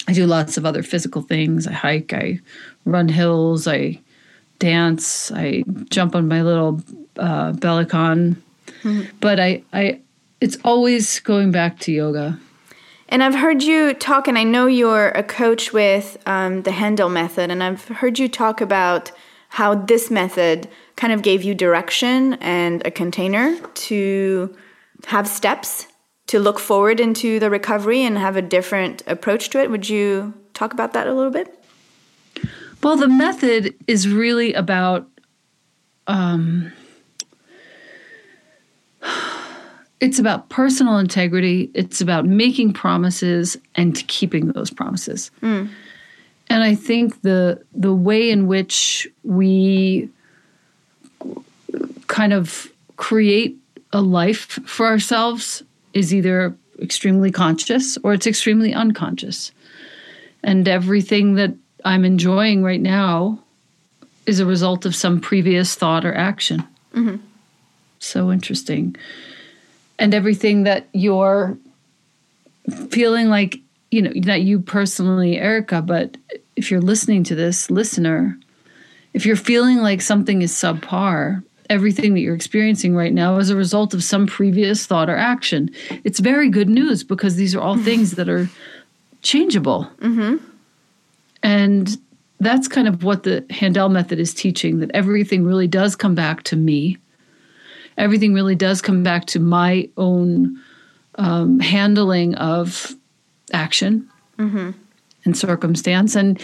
I 0.06 0.12
do 0.12 0.26
lots 0.26 0.56
of 0.56 0.66
other 0.66 0.82
physical 0.82 1.22
things. 1.22 1.66
I 1.66 1.72
hike, 1.72 2.12
I 2.12 2.40
run 2.84 3.08
hills, 3.08 3.66
I 3.66 4.00
dance, 4.58 5.32
I 5.32 5.64
jump 5.90 6.14
on 6.14 6.28
my 6.28 6.42
little 6.42 6.82
uh, 7.16 7.52
Bellicon. 7.52 8.36
But 9.20 9.40
I, 9.40 9.62
I, 9.72 10.00
it's 10.40 10.58
always 10.62 11.20
going 11.20 11.50
back 11.50 11.78
to 11.80 11.92
yoga. 11.92 12.38
And 13.08 13.22
I've 13.22 13.34
heard 13.34 13.62
you 13.62 13.94
talk, 13.94 14.28
and 14.28 14.36
I 14.36 14.44
know 14.44 14.66
you're 14.66 15.08
a 15.08 15.22
coach 15.22 15.72
with 15.72 16.18
um, 16.26 16.62
the 16.62 16.72
Handel 16.72 17.08
method, 17.08 17.50
and 17.50 17.62
I've 17.62 17.84
heard 17.88 18.18
you 18.18 18.28
talk 18.28 18.60
about 18.60 19.12
how 19.54 19.72
this 19.72 20.10
method 20.10 20.68
kind 20.96 21.12
of 21.12 21.22
gave 21.22 21.44
you 21.44 21.54
direction 21.54 22.34
and 22.40 22.84
a 22.84 22.90
container 22.90 23.56
to 23.72 24.52
have 25.06 25.28
steps 25.28 25.86
to 26.26 26.40
look 26.40 26.58
forward 26.58 26.98
into 26.98 27.38
the 27.38 27.48
recovery 27.48 28.02
and 28.02 28.18
have 28.18 28.36
a 28.36 28.42
different 28.42 29.04
approach 29.06 29.50
to 29.50 29.60
it. 29.60 29.70
Would 29.70 29.88
you 29.88 30.34
talk 30.54 30.72
about 30.72 30.92
that 30.94 31.06
a 31.06 31.14
little 31.14 31.30
bit? 31.30 31.56
Well, 32.82 32.96
the 32.96 33.06
method 33.06 33.76
is 33.86 34.08
really 34.08 34.52
about 34.54 35.08
um, 36.08 36.72
it's 40.00 40.18
about 40.18 40.48
personal 40.48 40.98
integrity. 40.98 41.70
It's 41.74 42.00
about 42.00 42.26
making 42.26 42.72
promises 42.72 43.56
and 43.76 43.94
keeping 44.08 44.48
those 44.48 44.72
promises. 44.72 45.30
Mm. 45.42 45.70
And 46.54 46.62
I 46.62 46.76
think 46.76 47.22
the 47.22 47.60
the 47.74 47.92
way 47.92 48.30
in 48.30 48.46
which 48.46 49.08
we 49.24 50.08
kind 52.06 52.32
of 52.32 52.70
create 52.94 53.56
a 53.92 54.00
life 54.00 54.60
for 54.64 54.86
ourselves 54.86 55.64
is 55.94 56.14
either 56.14 56.54
extremely 56.80 57.32
conscious 57.32 57.98
or 58.04 58.14
it's 58.14 58.28
extremely 58.28 58.72
unconscious. 58.72 59.50
And 60.44 60.68
everything 60.68 61.34
that 61.34 61.54
I'm 61.84 62.04
enjoying 62.04 62.62
right 62.62 62.80
now 62.80 63.40
is 64.24 64.38
a 64.38 64.46
result 64.46 64.86
of 64.86 64.94
some 64.94 65.20
previous 65.20 65.74
thought 65.74 66.04
or 66.04 66.14
action. 66.14 66.62
Mm-hmm. 66.94 67.16
So 67.98 68.30
interesting 68.30 68.94
and 69.98 70.14
everything 70.14 70.62
that 70.62 70.86
you're 70.92 71.58
feeling 72.90 73.28
like 73.28 73.58
you 73.90 74.02
know 74.02 74.12
not 74.14 74.42
you 74.42 74.60
personally 74.60 75.36
erica 75.36 75.82
but 75.82 76.16
if 76.56 76.70
you're 76.70 76.80
listening 76.80 77.24
to 77.24 77.34
this 77.34 77.70
listener 77.70 78.38
if 79.12 79.24
you're 79.24 79.36
feeling 79.36 79.78
like 79.78 80.00
something 80.00 80.42
is 80.42 80.52
subpar 80.52 81.42
everything 81.70 82.14
that 82.14 82.20
you're 82.20 82.34
experiencing 82.34 82.94
right 82.94 83.12
now 83.12 83.36
is 83.38 83.50
a 83.50 83.56
result 83.56 83.94
of 83.94 84.04
some 84.04 84.26
previous 84.26 84.86
thought 84.86 85.08
or 85.08 85.16
action. 85.16 85.70
It's 86.04 86.20
very 86.20 86.48
good 86.48 86.68
news 86.68 87.02
because 87.02 87.36
these 87.36 87.54
are 87.54 87.60
all 87.60 87.76
things 87.78 88.12
that 88.12 88.28
are 88.28 88.48
changeable. 89.22 89.88
Mm-hmm. 90.00 90.36
and 91.42 91.96
that's 92.40 92.68
kind 92.68 92.88
of 92.88 93.04
what 93.04 93.22
the 93.22 93.46
handel 93.48 93.88
method 93.88 94.18
is 94.18 94.34
teaching 94.34 94.80
that 94.80 94.90
everything 94.92 95.44
really 95.44 95.68
does 95.68 95.96
come 95.96 96.14
back 96.14 96.42
to 96.42 96.56
me. 96.56 96.98
Everything 97.96 98.34
really 98.34 98.56
does 98.56 98.82
come 98.82 99.02
back 99.02 99.24
to 99.26 99.38
my 99.38 99.88
own 99.96 100.60
um, 101.14 101.60
handling 101.60 102.34
of 102.34 102.94
action. 103.52 104.10
Mm-hmm. 104.36 104.72
And 105.24 105.36
circumstance. 105.36 106.14
And, 106.14 106.40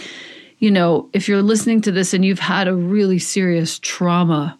you 0.59 0.71
know, 0.71 1.09
if 1.13 1.27
you're 1.27 1.41
listening 1.41 1.81
to 1.81 1.91
this 1.91 2.13
and 2.13 2.23
you've 2.23 2.39
had 2.39 2.67
a 2.67 2.75
really 2.75 3.19
serious 3.19 3.79
trauma 3.79 4.57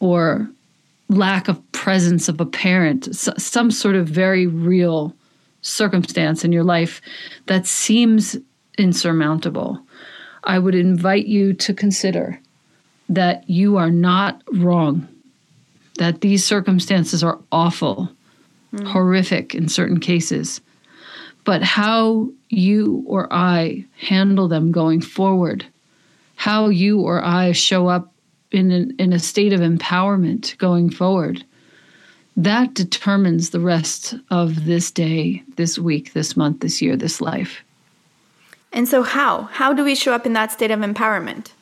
or 0.00 0.48
lack 1.08 1.48
of 1.48 1.60
presence 1.72 2.28
of 2.28 2.40
a 2.40 2.46
parent, 2.46 3.14
some 3.14 3.70
sort 3.70 3.96
of 3.96 4.08
very 4.08 4.46
real 4.46 5.14
circumstance 5.62 6.44
in 6.44 6.52
your 6.52 6.64
life 6.64 7.00
that 7.46 7.66
seems 7.66 8.36
insurmountable, 8.78 9.80
I 10.44 10.58
would 10.58 10.74
invite 10.74 11.26
you 11.26 11.54
to 11.54 11.74
consider 11.74 12.38
that 13.08 13.48
you 13.48 13.76
are 13.76 13.90
not 13.90 14.42
wrong 14.52 15.08
that 15.98 16.20
these 16.20 16.44
circumstances 16.44 17.22
are 17.22 17.38
awful, 17.52 18.10
mm. 18.72 18.86
horrific 18.86 19.54
in 19.54 19.68
certain 19.68 20.00
cases, 20.00 20.60
but 21.44 21.62
how 21.62 22.28
you 22.48 23.04
or 23.06 23.30
I 23.32 23.84
handle 23.98 24.48
them 24.48 24.72
going 24.72 25.00
forward, 25.00 25.66
how 26.36 26.68
you 26.68 27.00
or 27.00 27.22
I 27.22 27.52
show 27.52 27.88
up 27.88 28.12
in, 28.50 28.70
an, 28.70 28.94
in 28.98 29.12
a 29.12 29.18
state 29.18 29.52
of 29.52 29.60
empowerment 29.60 30.56
going 30.58 30.90
forward, 30.90 31.44
that 32.36 32.74
determines 32.74 33.50
the 33.50 33.60
rest 33.60 34.14
of 34.30 34.64
this 34.64 34.90
day, 34.90 35.42
this 35.56 35.78
week, 35.78 36.14
this 36.14 36.36
month, 36.36 36.60
this 36.60 36.82
year, 36.82 36.96
this 36.96 37.20
life. 37.20 37.62
And 38.72 38.88
so, 38.88 39.04
how? 39.04 39.42
How 39.42 39.72
do 39.72 39.84
we 39.84 39.94
show 39.94 40.12
up 40.12 40.26
in 40.26 40.32
that 40.32 40.50
state 40.50 40.72
of 40.72 40.80
empowerment? 40.80 41.52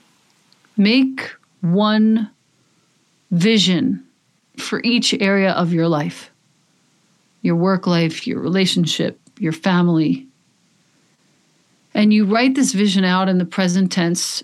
Make 0.78 1.30
one 1.60 2.30
vision 3.30 4.02
for 4.56 4.80
each 4.82 5.12
area 5.14 5.52
of 5.52 5.72
your 5.72 5.88
life 5.88 6.30
your 7.42 7.56
work 7.56 7.86
life, 7.86 8.26
your 8.26 8.40
relationship, 8.40 9.18
your 9.42 9.52
family. 9.52 10.26
And 11.94 12.12
you 12.12 12.25
write 12.25 12.54
this 12.54 12.72
vision 12.72 13.04
out 13.04 13.28
in 13.28 13.38
the 13.38 13.44
present 13.44 13.90
tense. 13.90 14.42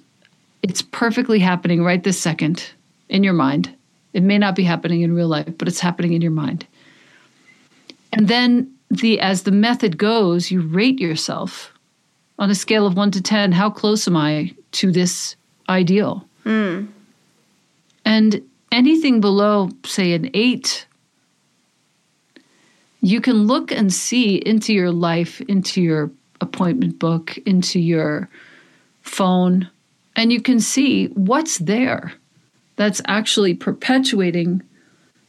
It's 0.63 0.83
perfectly 0.83 1.39
happening 1.39 1.83
right 1.83 2.03
this 2.03 2.21
second 2.21 2.71
in 3.09 3.23
your 3.23 3.33
mind. 3.33 3.75
It 4.13 4.23
may 4.23 4.39
not 4.39 4.57
be 4.57 4.65
happening 4.65 5.03
in 5.03 5.15
real 5.15 5.29
life, 5.29 5.57
but 5.57 5.69
it's 5.69 5.81
happening 5.81 6.13
in 6.13 6.21
your 6.21 6.33
mind. 6.33 6.67
And 8.13 8.27
then 8.27 8.75
the 8.91 9.21
as 9.21 9.45
the 9.45 9.53
method 9.53 9.99
goes, 9.99 10.51
you 10.51 10.63
rate 10.63 10.99
yourself 10.99 11.73
on 12.39 12.51
a 12.51 12.55
scale 12.55 12.87
of 12.87 12.97
1 12.97 13.13
to 13.13 13.23
10, 13.23 13.53
how 13.53 13.71
close 13.71 14.09
am 14.09 14.17
I 14.17 14.55
to 14.73 14.91
this 14.91 15.37
ideal? 15.69 16.27
Mm. 16.45 16.89
And 18.05 18.43
anything 18.73 19.21
below, 19.21 19.71
say, 19.85 20.13
an 20.13 20.31
eight, 20.35 20.87
you 23.01 23.21
can 23.21 23.47
look 23.47 23.71
and 23.71 23.93
see 23.93 24.37
into 24.37 24.73
your 24.73 24.91
life, 24.91 25.41
into 25.43 25.81
your 25.81 26.11
appointment 26.41 26.99
book, 26.99 27.37
into 27.39 27.79
your 27.79 28.29
phone, 29.03 29.69
and 30.17 30.33
you 30.33 30.41
can 30.41 30.61
see 30.61 31.07
what's 31.09 31.59
there 31.59 32.13
that's 32.77 33.01
actually 33.07 33.55
perpetuating 33.55 34.63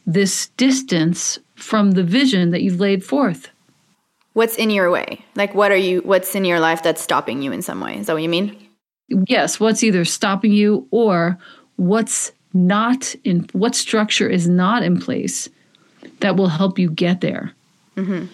this 0.06 0.48
distance 0.56 1.38
from 1.54 1.92
the 1.92 2.02
vision 2.02 2.50
that 2.50 2.62
you've 2.62 2.80
laid 2.80 3.04
forth. 3.04 3.50
What's 4.32 4.56
in 4.56 4.70
your 4.70 4.90
way? 4.90 5.24
Like, 5.34 5.54
what 5.54 5.72
are 5.72 5.76
you, 5.76 6.00
what's 6.00 6.34
in 6.34 6.44
your 6.44 6.60
life 6.60 6.82
that's 6.82 7.02
stopping 7.02 7.42
you 7.42 7.52
in 7.52 7.62
some 7.62 7.80
way? 7.80 7.98
Is 7.98 8.06
that 8.06 8.14
what 8.14 8.22
you 8.22 8.28
mean? 8.28 8.56
Yes, 9.26 9.58
what's 9.58 9.82
either 9.82 10.04
stopping 10.04 10.52
you 10.52 10.86
or 10.90 11.38
what's 11.76 12.32
not 12.52 13.14
in 13.24 13.48
what 13.52 13.74
structure 13.74 14.28
is 14.28 14.48
not 14.48 14.82
in 14.82 15.00
place 15.00 15.48
that 16.20 16.36
will 16.36 16.48
help 16.48 16.78
you 16.78 16.90
get 16.90 17.20
there. 17.20 17.52
Mm-hmm. 18.00 18.26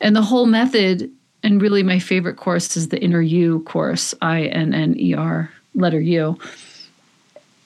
And 0.00 0.16
the 0.16 0.22
whole 0.22 0.46
method, 0.46 1.10
and 1.42 1.60
really 1.60 1.82
my 1.82 1.98
favorite 1.98 2.36
course 2.36 2.76
is 2.76 2.88
the 2.88 3.00
Inner 3.02 3.20
You 3.20 3.60
course, 3.60 4.14
I 4.22 4.44
N 4.44 4.74
N 4.74 4.94
E 4.98 5.14
R, 5.14 5.50
letter 5.74 6.00
U. 6.00 6.38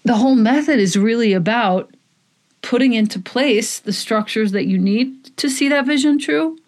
The 0.04 0.16
whole 0.16 0.34
method 0.34 0.78
is 0.78 0.96
really 0.96 1.32
about 1.32 1.94
putting 2.62 2.92
into 2.92 3.18
place 3.18 3.80
the 3.80 3.92
structures 3.92 4.52
that 4.52 4.66
you 4.66 4.78
need 4.78 5.36
to 5.36 5.48
see 5.48 5.68
that 5.68 5.86
vision 5.86 6.18
true 6.18 6.58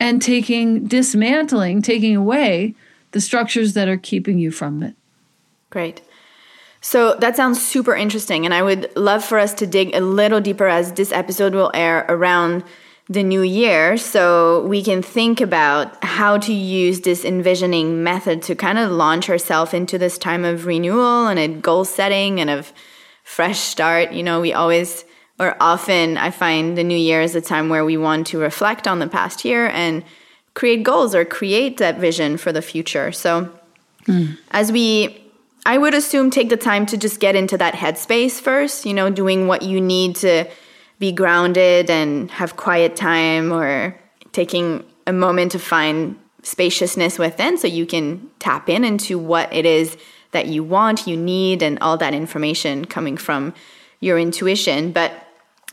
and 0.00 0.22
taking, 0.22 0.86
dismantling, 0.86 1.82
taking 1.82 2.16
away 2.16 2.74
the 3.12 3.20
structures 3.20 3.74
that 3.74 3.88
are 3.88 3.96
keeping 3.96 4.38
you 4.38 4.50
from 4.50 4.82
it. 4.82 4.94
Great. 5.70 6.00
So 6.80 7.14
that 7.16 7.36
sounds 7.36 7.64
super 7.64 7.94
interesting. 7.94 8.44
And 8.44 8.54
I 8.54 8.62
would 8.62 8.94
love 8.96 9.24
for 9.24 9.38
us 9.38 9.52
to 9.54 9.66
dig 9.66 9.94
a 9.94 10.00
little 10.00 10.40
deeper 10.40 10.68
as 10.68 10.92
this 10.92 11.12
episode 11.12 11.54
will 11.54 11.70
air 11.74 12.06
around 12.08 12.64
the 13.08 13.22
new 13.22 13.42
year. 13.42 13.96
So 13.96 14.66
we 14.66 14.82
can 14.82 15.02
think 15.02 15.40
about 15.40 16.02
how 16.04 16.38
to 16.38 16.52
use 16.52 17.00
this 17.00 17.24
envisioning 17.24 18.04
method 18.04 18.42
to 18.42 18.54
kind 18.54 18.78
of 18.78 18.90
launch 18.90 19.30
ourselves 19.30 19.72
into 19.72 19.96
this 19.96 20.18
time 20.18 20.44
of 20.44 20.66
renewal 20.66 21.26
and 21.26 21.38
a 21.38 21.48
goal 21.48 21.84
setting 21.84 22.40
and 22.40 22.50
of 22.50 22.72
fresh 23.24 23.58
start. 23.58 24.12
You 24.12 24.22
know, 24.22 24.40
we 24.40 24.52
always 24.52 25.04
or 25.40 25.56
often 25.60 26.18
I 26.18 26.30
find 26.30 26.76
the 26.76 26.84
new 26.84 26.96
year 26.96 27.22
is 27.22 27.34
a 27.34 27.40
time 27.40 27.68
where 27.68 27.84
we 27.84 27.96
want 27.96 28.26
to 28.28 28.38
reflect 28.38 28.88
on 28.88 28.98
the 28.98 29.06
past 29.06 29.44
year 29.44 29.68
and 29.68 30.04
create 30.54 30.82
goals 30.82 31.14
or 31.14 31.24
create 31.24 31.76
that 31.76 31.98
vision 31.98 32.36
for 32.36 32.52
the 32.52 32.62
future. 32.62 33.12
So 33.12 33.48
mm. 34.06 34.36
as 34.50 34.72
we 34.72 35.24
I 35.64 35.78
would 35.78 35.94
assume 35.94 36.30
take 36.30 36.48
the 36.48 36.56
time 36.56 36.86
to 36.86 36.96
just 36.96 37.20
get 37.20 37.36
into 37.36 37.58
that 37.58 37.74
headspace 37.74 38.40
first, 38.40 38.86
you 38.86 38.94
know, 38.94 39.10
doing 39.10 39.46
what 39.46 39.62
you 39.62 39.80
need 39.80 40.16
to 40.16 40.46
be 40.98 41.12
grounded 41.12 41.90
and 41.90 42.30
have 42.30 42.56
quiet 42.56 42.96
time 42.96 43.52
or 43.52 43.98
taking 44.32 44.84
a 45.06 45.12
moment 45.12 45.52
to 45.52 45.58
find 45.58 46.18
spaciousness 46.42 47.18
within 47.18 47.58
so 47.58 47.66
you 47.66 47.86
can 47.86 48.30
tap 48.38 48.68
in 48.68 48.84
into 48.84 49.18
what 49.18 49.52
it 49.52 49.66
is 49.66 49.96
that 50.32 50.46
you 50.46 50.62
want, 50.62 51.06
you 51.06 51.16
need, 51.16 51.62
and 51.62 51.78
all 51.80 51.96
that 51.96 52.14
information 52.14 52.84
coming 52.84 53.16
from 53.16 53.54
your 54.00 54.18
intuition. 54.18 54.92
But 54.92 55.12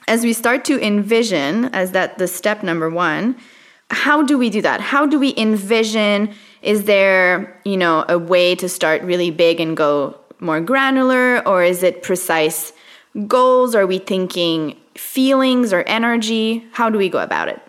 as 0.07 0.23
we 0.23 0.33
start 0.33 0.65
to 0.65 0.79
envision, 0.79 1.65
as 1.65 1.91
that 1.91 2.17
the 2.17 2.27
step 2.27 2.63
number 2.63 2.89
one, 2.89 3.35
how 3.91 4.23
do 4.23 4.37
we 4.37 4.49
do 4.49 4.61
that? 4.61 4.81
How 4.81 5.05
do 5.05 5.19
we 5.19 5.33
envision 5.37 6.33
is 6.61 6.85
there, 6.85 7.59
you 7.63 7.77
know, 7.77 8.03
a 8.09 8.17
way 8.17 8.55
to 8.55 8.67
start 8.67 9.03
really 9.03 9.29
big 9.29 9.59
and 9.59 9.77
go 9.77 10.19
more 10.39 10.59
granular 10.59 11.47
or 11.47 11.63
is 11.63 11.83
it 11.83 12.01
precise 12.01 12.73
goals? 13.27 13.75
Are 13.75 13.85
we 13.85 13.99
thinking 13.99 14.75
feelings 14.95 15.73
or 15.73 15.83
energy? 15.83 16.65
How 16.71 16.89
do 16.89 16.97
we 16.97 17.09
go 17.09 17.19
about 17.19 17.47
it? 17.47 17.61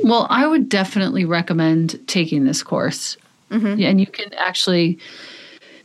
Well, 0.00 0.26
I 0.30 0.46
would 0.46 0.68
definitely 0.68 1.24
recommend 1.24 1.98
taking 2.06 2.44
this 2.44 2.62
course. 2.62 3.16
Mm-hmm. 3.50 3.82
And 3.82 4.00
you 4.00 4.06
can 4.06 4.32
actually 4.34 4.98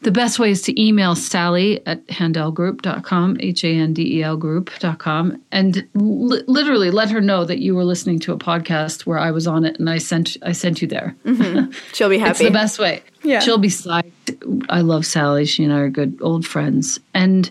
the 0.04 0.12
best 0.12 0.38
way 0.38 0.52
is 0.52 0.62
to 0.64 0.82
email 0.82 1.16
Sally 1.16 1.86
at 1.88 2.06
handelgroup.com, 2.08 3.38
H 3.40 3.64
A 3.64 3.70
N 3.70 3.94
D 3.94 4.18
E 4.18 4.24
L 4.24 4.36
group.com, 4.36 5.42
and 5.52 5.88
li- 5.94 6.44
literally 6.46 6.92
let 6.92 7.10
her 7.10 7.22
know 7.22 7.46
that 7.46 7.60
you 7.60 7.74
were 7.74 7.86
listening 7.86 8.20
to 8.20 8.34
a 8.34 8.38
podcast 8.38 9.06
where 9.06 9.18
I 9.18 9.32
was 9.32 9.48
on 9.48 9.64
it 9.64 9.80
and 9.80 9.90
I 9.90 10.00
sent 10.00 10.36
I 10.42 10.52
sent 10.52 10.82
you 10.82 10.90
there. 10.90 11.16
Mm-hmm. 11.26 11.72
She'll 11.94 12.10
be 12.10 12.18
happy. 12.18 12.32
it's 12.32 12.40
the 12.40 12.52
best 12.52 12.80
way. 12.80 13.02
Yeah. 13.24 13.40
She'll 13.40 13.58
be 13.58 13.70
psyched. 13.70 14.66
I 14.70 14.82
love 14.82 15.06
Sally. 15.06 15.46
She 15.46 15.64
and 15.64 15.72
I 15.72 15.78
are 15.78 15.90
good 15.90 16.20
old 16.22 16.46
friends. 16.46 17.00
And 17.14 17.50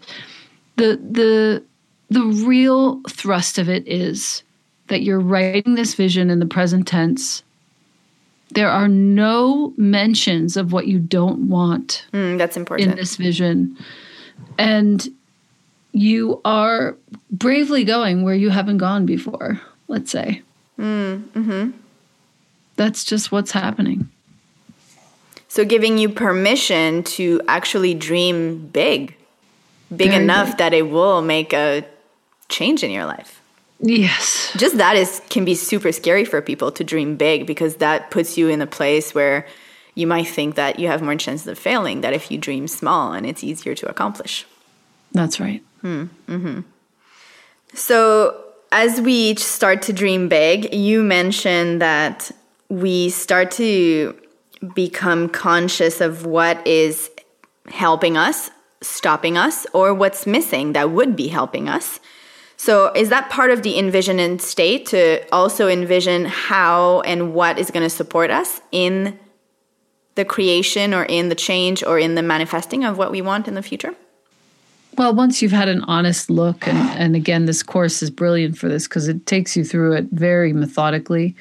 the 0.76 0.96
the 0.96 1.64
the 2.12 2.44
real 2.46 3.00
thrust 3.08 3.58
of 3.58 3.68
it 3.68 3.86
is 3.86 4.42
that 4.88 5.02
you're 5.02 5.20
writing 5.20 5.74
this 5.74 5.94
vision 5.94 6.30
in 6.30 6.38
the 6.38 6.46
present 6.46 6.86
tense 6.86 7.42
there 8.50 8.68
are 8.68 8.88
no 8.88 9.72
mentions 9.78 10.58
of 10.58 10.72
what 10.72 10.86
you 10.86 10.98
don't 10.98 11.48
want 11.48 12.04
Mm, 12.12 12.36
that's 12.36 12.56
important. 12.56 12.90
in 12.90 12.96
this 12.96 13.16
vision. 13.16 13.78
And 14.58 15.08
you 15.92 16.40
are 16.44 16.94
bravely 17.30 17.84
going 17.84 18.24
where 18.24 18.34
you 18.34 18.50
haven't 18.50 18.76
gone 18.76 19.06
before, 19.06 19.58
let's 19.88 20.10
say. 20.10 20.42
Mm, 20.78 21.22
mm-hmm. 21.28 21.70
That's 22.76 23.04
just 23.04 23.32
what's 23.32 23.52
happening. 23.52 24.10
So 25.48 25.64
giving 25.64 25.96
you 25.96 26.10
permission 26.10 27.04
to 27.16 27.40
actually 27.48 27.94
dream 27.94 28.66
big, 28.68 29.16
big 29.94 30.10
Very 30.10 30.22
enough 30.22 30.48
big. 30.48 30.56
that 30.58 30.74
it 30.74 30.90
will 30.90 31.22
make 31.22 31.54
a 31.54 31.84
change 32.52 32.84
in 32.84 32.90
your 32.90 33.06
life. 33.06 33.40
Yes. 33.80 34.52
Just 34.56 34.78
that 34.78 34.96
is 34.96 35.20
can 35.28 35.44
be 35.44 35.56
super 35.56 35.90
scary 35.90 36.24
for 36.24 36.40
people 36.40 36.70
to 36.72 36.84
dream 36.84 37.16
big 37.16 37.46
because 37.46 37.76
that 37.76 38.10
puts 38.12 38.38
you 38.38 38.48
in 38.48 38.62
a 38.62 38.66
place 38.66 39.14
where 39.14 39.46
you 39.94 40.06
might 40.06 40.28
think 40.28 40.54
that 40.54 40.78
you 40.78 40.86
have 40.86 41.02
more 41.02 41.16
chances 41.16 41.46
of 41.48 41.58
failing 41.58 42.00
that 42.00 42.12
if 42.12 42.30
you 42.30 42.38
dream 42.38 42.68
small 42.68 43.12
and 43.12 43.26
it's 43.26 43.42
easier 43.42 43.74
to 43.74 43.88
accomplish. 43.90 44.46
That's 45.10 45.40
right. 45.40 45.62
Hmm, 45.80 46.04
mm-hmm. 46.28 46.60
So, 47.74 48.42
as 48.70 49.00
we 49.00 49.12
each 49.12 49.40
start 49.40 49.82
to 49.82 49.92
dream 49.92 50.28
big, 50.28 50.72
you 50.74 51.02
mentioned 51.02 51.82
that 51.82 52.30
we 52.68 53.10
start 53.10 53.50
to 53.52 54.16
become 54.74 55.28
conscious 55.28 56.00
of 56.00 56.24
what 56.24 56.66
is 56.66 57.10
helping 57.68 58.16
us, 58.16 58.50
stopping 58.80 59.36
us, 59.36 59.66
or 59.74 59.92
what's 59.92 60.26
missing 60.26 60.72
that 60.72 60.90
would 60.90 61.16
be 61.16 61.28
helping 61.28 61.68
us. 61.68 62.00
So, 62.56 62.92
is 62.92 63.08
that 63.08 63.28
part 63.30 63.50
of 63.50 63.62
the 63.62 63.78
envisioning 63.78 64.38
state 64.38 64.86
to 64.86 65.26
also 65.32 65.68
envision 65.68 66.26
how 66.26 67.00
and 67.00 67.34
what 67.34 67.58
is 67.58 67.70
going 67.70 67.82
to 67.82 67.90
support 67.90 68.30
us 68.30 68.60
in 68.70 69.18
the 70.14 70.24
creation 70.24 70.94
or 70.94 71.04
in 71.04 71.28
the 71.28 71.34
change 71.34 71.82
or 71.82 71.98
in 71.98 72.14
the 72.14 72.22
manifesting 72.22 72.84
of 72.84 72.98
what 72.98 73.10
we 73.10 73.22
want 73.22 73.48
in 73.48 73.54
the 73.54 73.62
future? 73.62 73.94
Well, 74.98 75.14
once 75.14 75.40
you've 75.40 75.52
had 75.52 75.68
an 75.68 75.82
honest 75.84 76.28
look, 76.28 76.68
and, 76.68 76.78
and 76.98 77.16
again, 77.16 77.46
this 77.46 77.62
course 77.62 78.02
is 78.02 78.10
brilliant 78.10 78.58
for 78.58 78.68
this 78.68 78.86
because 78.86 79.08
it 79.08 79.24
takes 79.24 79.56
you 79.56 79.64
through 79.64 79.94
it 79.94 80.06
very 80.12 80.52
methodically. 80.52 81.34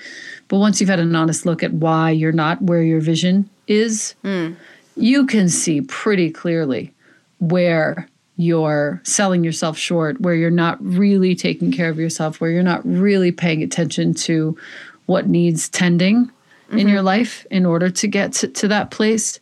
But 0.47 0.59
once 0.59 0.79
you've 0.79 0.89
had 0.89 0.99
an 0.99 1.15
honest 1.15 1.45
look 1.45 1.61
at 1.61 1.73
why 1.73 2.11
you're 2.11 2.31
not 2.31 2.61
where 2.61 2.81
your 2.81 3.01
vision 3.01 3.49
is, 3.67 4.15
hmm. 4.21 4.53
you 4.95 5.25
can 5.25 5.49
see 5.49 5.81
pretty 5.81 6.31
clearly 6.31 6.93
where 7.39 8.07
you're 8.41 9.01
selling 9.03 9.43
yourself 9.43 9.77
short, 9.77 10.19
where 10.21 10.35
you're 10.35 10.49
not 10.49 10.77
really 10.83 11.35
taking 11.35 11.71
care 11.71 11.89
of 11.89 11.99
yourself, 11.99 12.41
where 12.41 12.51
you're 12.51 12.63
not 12.63 12.81
really 12.85 13.31
paying 13.31 13.61
attention 13.63 14.13
to 14.13 14.57
what 15.05 15.27
needs 15.27 15.69
tending 15.69 16.31
in 16.71 16.87
your 16.87 17.01
life 17.01 17.45
in 17.51 17.65
order 17.65 17.89
to 17.89 18.07
get 18.07 18.31
to, 18.31 18.47
to 18.47 18.67
that 18.69 18.91
place. 18.91 19.39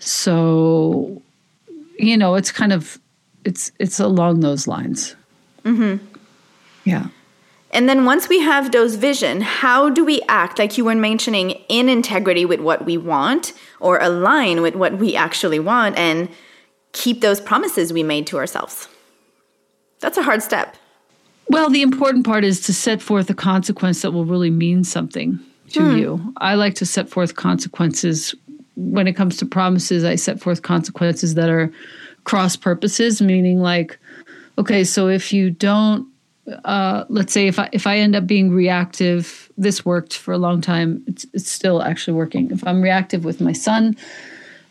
So, 0.00 1.22
you 1.98 2.16
know, 2.16 2.34
it's 2.34 2.50
kind 2.50 2.72
of 2.72 2.98
it's 3.44 3.70
it's 3.78 4.00
along 4.00 4.40
those 4.40 4.66
lines. 4.66 5.14
Mm-hmm. 5.64 6.04
Yeah. 6.84 7.06
And 7.70 7.88
then 7.88 8.04
once 8.04 8.28
we 8.28 8.40
have 8.40 8.72
those 8.72 8.96
vision, 8.96 9.40
how 9.40 9.88
do 9.88 10.04
we 10.04 10.20
act 10.28 10.58
like 10.58 10.76
you 10.76 10.84
were 10.84 10.94
mentioning 10.94 11.50
in 11.68 11.88
integrity 11.88 12.44
with 12.44 12.60
what 12.60 12.84
we 12.84 12.98
want 12.98 13.54
or 13.80 13.98
align 13.98 14.60
with 14.60 14.74
what 14.74 14.98
we 14.98 15.16
actually 15.16 15.58
want 15.58 15.96
and 15.96 16.28
keep 16.92 17.20
those 17.20 17.40
promises 17.40 17.92
we 17.92 18.02
made 18.02 18.26
to 18.28 18.38
ourselves? 18.38 18.88
That's 20.00 20.18
a 20.18 20.22
hard 20.22 20.42
step. 20.42 20.76
Well, 21.48 21.70
the 21.70 21.82
important 21.82 22.24
part 22.24 22.44
is 22.44 22.60
to 22.62 22.72
set 22.72 23.02
forth 23.02 23.28
a 23.28 23.34
consequence 23.34 24.02
that 24.02 24.12
will 24.12 24.24
really 24.24 24.50
mean 24.50 24.84
something 24.84 25.38
to 25.70 25.96
you. 25.96 26.34
I 26.38 26.54
like 26.54 26.74
to 26.76 26.86
set 26.86 27.08
forth 27.08 27.36
consequences 27.36 28.34
when 28.76 29.06
it 29.06 29.14
comes 29.14 29.36
to 29.38 29.46
promises. 29.46 30.04
I 30.04 30.16
set 30.16 30.40
forth 30.40 30.62
consequences 30.62 31.34
that 31.34 31.48
are 31.48 31.72
cross 32.24 32.56
purposes, 32.56 33.20
meaning 33.20 33.60
like, 33.60 33.98
okay, 34.58 34.84
so 34.84 35.08
if 35.08 35.32
you 35.32 35.50
don't, 35.50 36.06
uh, 36.64 37.04
let's 37.08 37.32
say 37.32 37.46
if 37.46 37.58
I 37.58 37.68
if 37.72 37.86
I 37.86 37.98
end 37.98 38.16
up 38.16 38.26
being 38.26 38.50
reactive, 38.50 39.50
this 39.56 39.84
worked 39.84 40.16
for 40.16 40.32
a 40.32 40.38
long 40.38 40.60
time. 40.60 41.02
It's 41.06 41.26
it's 41.32 41.50
still 41.50 41.82
actually 41.82 42.14
working. 42.14 42.50
If 42.50 42.66
I'm 42.66 42.82
reactive 42.82 43.24
with 43.24 43.40
my 43.40 43.52
son, 43.52 43.96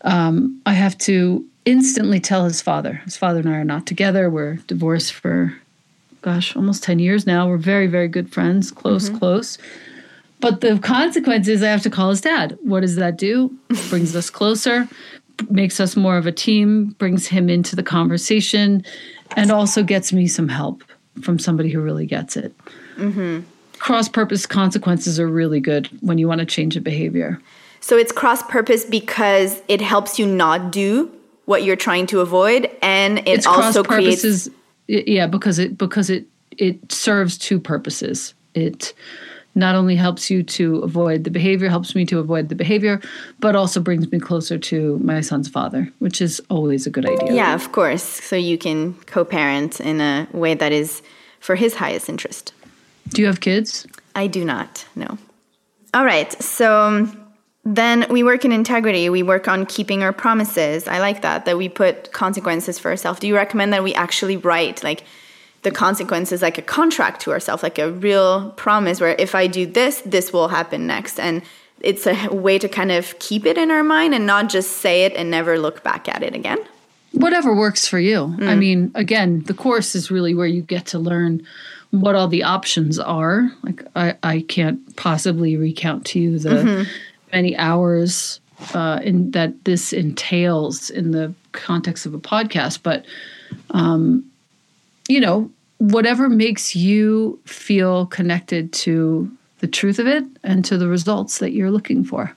um, 0.02 0.62
I 0.66 0.74
have 0.74 0.98
to 1.00 1.46
instantly 1.66 2.20
tell 2.20 2.46
his 2.46 2.62
father. 2.62 3.02
His 3.06 3.18
father 3.18 3.40
and 3.40 3.50
I 3.50 3.54
are 3.54 3.64
not 3.64 3.86
together. 3.86 4.30
We're 4.30 4.56
divorced 4.68 5.14
for, 5.14 5.56
gosh, 6.22 6.56
almost 6.56 6.84
10 6.84 7.00
years 7.00 7.28
now. 7.28 7.48
We're 7.48 7.58
very, 7.58 7.88
very 7.88 8.08
good 8.08 8.32
friends, 8.32 8.72
close, 8.72 9.10
mm-hmm. 9.10 9.18
close. 9.18 9.58
But 10.40 10.62
the 10.62 10.80
consequence 10.80 11.48
is 11.48 11.62
I 11.62 11.68
have 11.68 11.84
to 11.84 11.90
call 11.90 12.10
his 12.10 12.22
dad. 12.22 12.58
What 12.64 12.82
does 12.82 12.96
that 12.96 13.18
do? 13.18 13.56
brings 13.90 14.16
us 14.16 14.30
closer, 14.30 14.88
makes 15.50 15.80
us 15.80 15.96
more 15.96 16.18
of 16.18 16.26
a 16.26 16.32
team, 16.32 16.96
brings 16.98 17.28
him 17.28 17.50
into 17.50 17.76
the 17.76 17.84
conversation, 17.84 18.84
and 19.36 19.52
also 19.52 19.84
gets 19.84 20.12
me 20.12 20.28
some 20.28 20.50
help 20.50 20.84
from 21.22 21.38
somebody 21.38 21.70
who 21.70 21.80
really 21.80 22.08
gets 22.08 22.36
it. 22.36 22.56
Mm-hmm. 22.98 23.42
Cross 23.78 24.10
purpose 24.10 24.46
consequences 24.46 25.20
are 25.20 25.28
really 25.28 25.60
good 25.60 25.88
when 26.02 26.18
you 26.18 26.28
want 26.28 26.40
to 26.40 26.46
change 26.46 26.76
a 26.76 26.82
behavior. 26.82 27.40
So 27.80 27.98
it's 27.98 28.12
cross 28.12 28.44
purpose 28.44 28.86
because 28.86 29.62
it 29.68 29.82
helps 29.82 30.20
you 30.20 30.28
not 30.28 30.72
do 30.72 31.12
what 31.46 31.64
you're 31.64 31.76
trying 31.76 32.08
to 32.08 32.20
avoid 32.20 32.70
and 32.82 33.20
it 33.20 33.28
it's 33.28 33.46
also 33.46 33.84
cross 33.84 33.98
creates 33.98 34.22
purposes 34.22 34.50
yeah 34.88 35.28
because 35.28 35.60
it 35.60 35.78
because 35.78 36.10
it 36.10 36.26
it 36.58 36.92
serves 36.92 37.38
two 37.38 37.60
purposes 37.60 38.34
it 38.54 38.94
not 39.54 39.76
only 39.76 39.96
helps 39.96 40.30
you 40.30 40.44
to 40.44 40.78
avoid 40.78 41.24
the 41.24 41.30
behavior 41.30 41.68
helps 41.68 41.94
me 41.94 42.06
to 42.06 42.20
avoid 42.20 42.50
the 42.50 42.56
behavior 42.56 43.02
but 43.40 43.56
also 43.56 43.82
brings 43.82 44.10
me 44.12 44.20
closer 44.20 44.58
to 44.58 44.98
my 45.00 45.20
son's 45.20 45.50
father 45.50 45.92
which 46.00 46.22
is 46.22 46.42
always 46.50 46.88
a 46.88 46.90
good 46.90 47.06
idea 47.06 47.34
Yeah, 47.34 47.54
of 47.54 47.72
course. 47.72 48.04
So 48.04 48.36
you 48.36 48.58
can 48.58 48.94
co-parent 49.06 49.82
in 49.82 50.00
a 50.00 50.28
way 50.32 50.54
that 50.54 50.72
is 50.72 51.02
for 51.40 51.56
his 51.56 51.76
highest 51.76 52.08
interest. 52.08 52.54
do 53.10 53.22
you 53.22 53.28
have 53.28 53.40
kids 53.40 53.88
I 54.16 54.28
do 54.28 54.44
not, 54.44 54.86
no. 54.96 55.18
All 55.94 56.06
right. 56.06 56.32
So 56.42 56.80
um, 56.80 57.21
then 57.64 58.08
we 58.10 58.24
work 58.24 58.44
in 58.44 58.52
integrity. 58.52 59.10
We 59.10 59.24
work 59.24 59.48
on 59.48 59.66
keeping 59.66 60.02
our 60.04 60.14
promises. 60.14 60.88
I 60.88 61.00
like 61.00 61.22
that, 61.22 61.46
that 61.46 61.58
we 61.58 61.70
put 61.70 62.12
consequences 62.12 62.80
for 62.80 62.90
ourselves. 62.90 63.20
Do 63.20 63.28
you 63.28 63.36
recommend 63.36 63.72
that 63.74 63.84
we 63.84 63.94
actually 63.94 64.38
write 64.38 64.84
like 64.84 65.04
the 65.62 65.70
consequences 65.72 66.42
like 66.42 66.58
a 66.58 66.64
contract 66.64 67.22
to 67.22 67.32
ourselves, 67.32 67.62
like 67.62 67.78
a 67.78 67.92
real 67.92 68.50
promise 68.52 69.00
where 69.00 69.16
if 69.20 69.36
I 69.36 69.46
do 69.46 69.68
this, 69.68 70.02
this 70.02 70.34
will 70.34 70.48
happen 70.48 70.88
next? 70.88 71.20
And 71.20 71.44
it's 71.82 72.08
a 72.08 72.30
way 72.34 72.58
to 72.58 72.68
kind 72.68 72.92
of 72.92 73.18
keep 73.20 73.46
it 73.46 73.58
in 73.58 73.70
our 73.70 73.84
mind 73.84 74.16
and 74.16 74.26
not 74.26 74.50
just 74.50 74.78
say 74.78 75.06
it 75.06 75.14
and 75.16 75.30
never 75.30 75.60
look 75.60 75.84
back 75.84 76.10
at 76.10 76.24
it 76.24 76.36
again. 76.36 76.60
whatever 77.14 77.54
works 77.54 77.88
for 77.88 78.00
you 78.00 78.24
i 78.38 78.54
mm. 78.54 78.58
mean 78.58 78.92
again 78.96 79.42
the 79.44 79.54
course 79.54 79.96
is 79.96 80.10
really 80.10 80.34
where 80.34 80.48
you 80.48 80.62
get 80.62 80.86
to 80.86 80.98
learn 80.98 81.46
what 81.90 82.16
all 82.16 82.28
the 82.28 82.44
options 82.44 82.98
are 83.00 83.52
like 83.64 83.84
i, 83.96 84.16
I 84.24 84.46
can't 84.48 84.96
possibly 84.96 85.58
recount 85.58 86.06
to 86.08 86.20
you 86.20 86.40
the 86.40 86.50
mm-hmm. 86.50 86.92
Many 87.32 87.56
hours 87.58 88.40
uh, 88.74 89.00
in 89.04 89.32
that 89.32 89.66
this 89.66 89.94
entails 89.94 90.90
in 90.90 91.12
the 91.12 91.34
context 91.52 92.06
of 92.06 92.14
a 92.14 92.20
podcast 92.20 92.80
but 92.84 93.06
um, 93.72 94.24
you 95.08 95.20
know 95.20 95.50
whatever 95.82 96.30
makes 96.30 96.76
you 96.76 97.40
feel 97.46 98.06
connected 98.06 98.72
to 98.72 99.30
the 99.62 99.68
truth 99.68 99.98
of 99.98 100.06
it 100.06 100.24
and 100.44 100.64
to 100.66 100.78
the 100.78 100.88
results 100.88 101.40
that 101.40 101.54
you're 101.54 101.72
looking 101.72 102.04
for. 102.04 102.36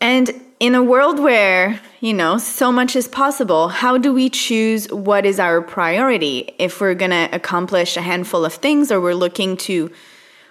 And 0.00 0.30
in 0.58 0.74
a 0.74 0.82
world 0.82 1.18
where, 1.18 1.80
you 2.00 2.12
know, 2.12 2.36
so 2.36 2.70
much 2.72 2.96
is 2.96 3.08
possible, 3.08 3.68
how 3.68 3.96
do 3.96 4.12
we 4.12 4.28
choose 4.28 4.90
what 4.90 5.24
is 5.24 5.38
our 5.38 5.62
priority? 5.62 6.54
If 6.58 6.80
we're 6.80 6.94
going 6.94 7.12
to 7.12 7.28
accomplish 7.32 7.96
a 7.96 8.02
handful 8.02 8.44
of 8.44 8.54
things 8.54 8.90
or 8.90 9.00
we're 9.00 9.14
looking 9.14 9.56
to 9.58 9.90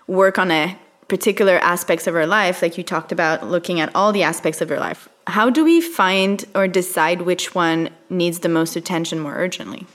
work 0.07 0.39
on 0.39 0.49
a 0.49 0.77
particular 1.09 1.57
aspects 1.57 2.07
of 2.07 2.15
our 2.15 2.25
life 2.25 2.61
like 2.61 2.77
you 2.77 2.83
talked 2.83 3.11
about 3.11 3.45
looking 3.45 3.79
at 3.79 3.93
all 3.95 4.13
the 4.13 4.23
aspects 4.23 4.61
of 4.61 4.69
your 4.69 4.79
life. 4.79 5.09
How 5.27 5.49
do 5.49 5.63
we 5.65 5.81
find 5.81 6.45
or 6.55 6.67
decide 6.67 7.23
which 7.23 7.53
one 7.53 7.89
needs 8.09 8.39
the 8.39 8.49
most 8.49 8.75
attention 8.75 9.19
more 9.19 9.35
urgently? 9.35 9.85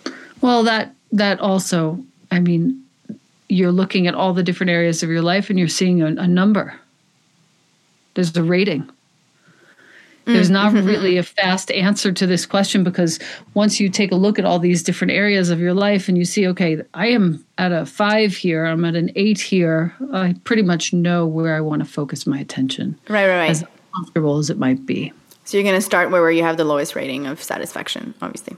Well, 0.41 0.65
that 0.65 0.95
that 1.13 1.41
also, 1.41 2.05
I 2.31 2.41
mean, 2.41 2.85
you're 3.49 3.73
looking 3.73 4.07
at 4.07 4.15
all 4.15 4.35
the 4.35 4.43
different 4.43 4.71
areas 4.71 5.03
of 5.03 5.09
your 5.09 5.23
life 5.23 5.49
and 5.49 5.59
you're 5.59 5.69
seeing 5.69 6.03
a, 6.03 6.07
a 6.07 6.27
number. 6.27 6.79
There's 8.15 8.37
a 8.37 8.43
rating. 8.43 8.91
There's 10.27 10.51
not 10.51 10.73
really 10.73 11.19
a 11.19 11.23
fast 11.23 11.71
answer 11.71 12.11
to 12.11 12.27
this 12.27 12.47
question 12.47 12.83
because 12.83 13.19
once 13.53 13.79
you 13.79 13.91
take 13.91 14.11
a 14.11 14.15
look 14.15 14.39
at 14.39 14.45
all 14.45 14.59
these 14.59 14.83
different 14.83 15.13
areas 15.13 15.51
of 15.51 15.61
your 15.61 15.75
life 15.75 16.09
and 16.09 16.17
you 16.17 16.25
see, 16.25 16.47
okay, 16.49 16.81
I 16.95 17.09
am 17.09 17.45
at 17.59 17.73
a 17.73 17.85
five 17.85 18.35
here, 18.35 18.65
I'm 18.65 18.85
at 18.85 18.95
an 18.95 19.11
eight 19.17 19.39
here, 19.39 19.95
I 20.13 20.35
pretty 20.45 20.63
much 20.63 20.93
know 20.95 21.27
where 21.27 21.55
I 21.55 21.61
want 21.61 21.85
to 21.85 21.89
focus 21.89 22.27
my 22.27 22.39
attention. 22.39 22.99
Right, 23.09 23.29
right, 23.29 23.37
right. 23.37 23.51
As 23.51 23.65
comfortable 23.95 24.39
as 24.39 24.49
it 24.49 24.59
might 24.59 24.87
be. 24.87 25.13
So 25.45 25.59
you're 25.59 25.65
going 25.65 25.77
to 25.77 25.83
start 25.83 26.11
where, 26.11 26.23
where 26.23 26.31
you 26.31 26.43
have 26.43 26.57
the 26.57 26.65
lowest 26.65 26.97
rating 26.97 27.27
of 27.27 27.43
satisfaction, 27.43 28.15
obviously. 28.23 28.57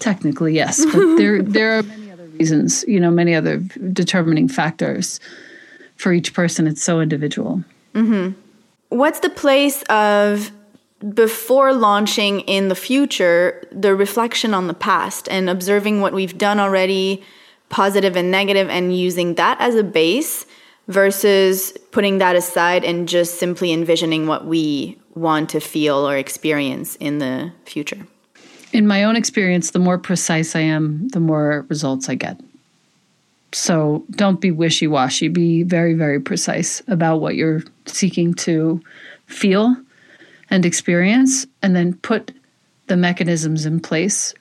Technically, 0.00 0.54
yes, 0.54 0.84
but 0.92 1.16
there 1.16 1.42
there 1.42 1.78
are 1.78 1.82
many 1.84 2.10
other 2.10 2.26
reasons, 2.26 2.84
you 2.88 2.98
know, 2.98 3.10
many 3.10 3.34
other 3.34 3.58
determining 3.92 4.48
factors 4.48 5.20
for 5.96 6.12
each 6.12 6.34
person. 6.34 6.66
It's 6.66 6.82
so 6.82 7.00
individual. 7.00 7.62
Mm-hmm. 7.94 8.38
What's 8.88 9.20
the 9.20 9.30
place 9.30 9.82
of 9.84 10.50
before 11.14 11.74
launching 11.74 12.40
in 12.40 12.68
the 12.68 12.74
future, 12.74 13.62
the 13.70 13.94
reflection 13.94 14.54
on 14.54 14.66
the 14.66 14.74
past 14.74 15.28
and 15.28 15.50
observing 15.50 16.00
what 16.00 16.12
we've 16.12 16.38
done 16.38 16.58
already, 16.58 17.22
positive 17.68 18.16
and 18.16 18.30
negative, 18.30 18.68
and 18.68 18.96
using 18.96 19.34
that 19.34 19.60
as 19.60 19.74
a 19.74 19.84
base 19.84 20.46
versus 20.88 21.72
putting 21.90 22.18
that 22.18 22.36
aside 22.36 22.84
and 22.84 23.08
just 23.08 23.38
simply 23.38 23.72
envisioning 23.72 24.26
what 24.26 24.46
we 24.46 24.98
want 25.14 25.50
to 25.50 25.60
feel 25.60 26.08
or 26.08 26.16
experience 26.16 26.96
in 26.96 27.18
the 27.18 27.52
future? 27.64 28.06
In 28.72 28.86
my 28.86 29.04
own 29.04 29.16
experience, 29.16 29.70
the 29.70 29.78
more 29.78 29.98
precise 29.98 30.54
I 30.54 30.60
am, 30.60 31.08
the 31.08 31.20
more 31.20 31.66
results 31.68 32.08
I 32.08 32.14
get. 32.14 32.40
So 33.52 34.04
don't 34.10 34.40
be 34.40 34.50
wishy 34.50 34.86
washy. 34.86 35.28
Be 35.28 35.62
very, 35.62 35.94
very 35.94 36.20
precise 36.20 36.82
about 36.88 37.18
what 37.18 37.36
you're 37.36 37.62
seeking 37.86 38.34
to 38.34 38.80
feel 39.26 39.76
and 40.50 40.64
experience, 40.64 41.46
and 41.62 41.74
then 41.74 41.94
put 41.94 42.32
the 42.86 42.96
mechanisms 42.96 43.66
in 43.66 43.80
place 43.80 44.34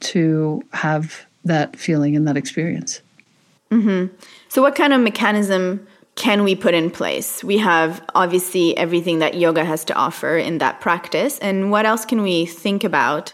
to 0.00 0.62
have 0.72 1.26
that 1.44 1.76
feeling 1.76 2.16
and 2.16 2.26
that 2.26 2.36
experience. 2.36 3.00
Mm-hmm. 3.70 4.14
So, 4.48 4.62
what 4.62 4.74
kind 4.74 4.92
of 4.92 5.00
mechanism 5.00 5.86
can 6.14 6.44
we 6.44 6.54
put 6.54 6.74
in 6.74 6.90
place? 6.90 7.42
We 7.42 7.58
have 7.58 8.02
obviously 8.14 8.76
everything 8.76 9.18
that 9.18 9.34
yoga 9.34 9.64
has 9.64 9.84
to 9.86 9.94
offer 9.94 10.36
in 10.36 10.58
that 10.58 10.80
practice. 10.80 11.38
And 11.40 11.70
what 11.70 11.86
else 11.86 12.04
can 12.04 12.22
we 12.22 12.46
think 12.46 12.84
about 12.84 13.32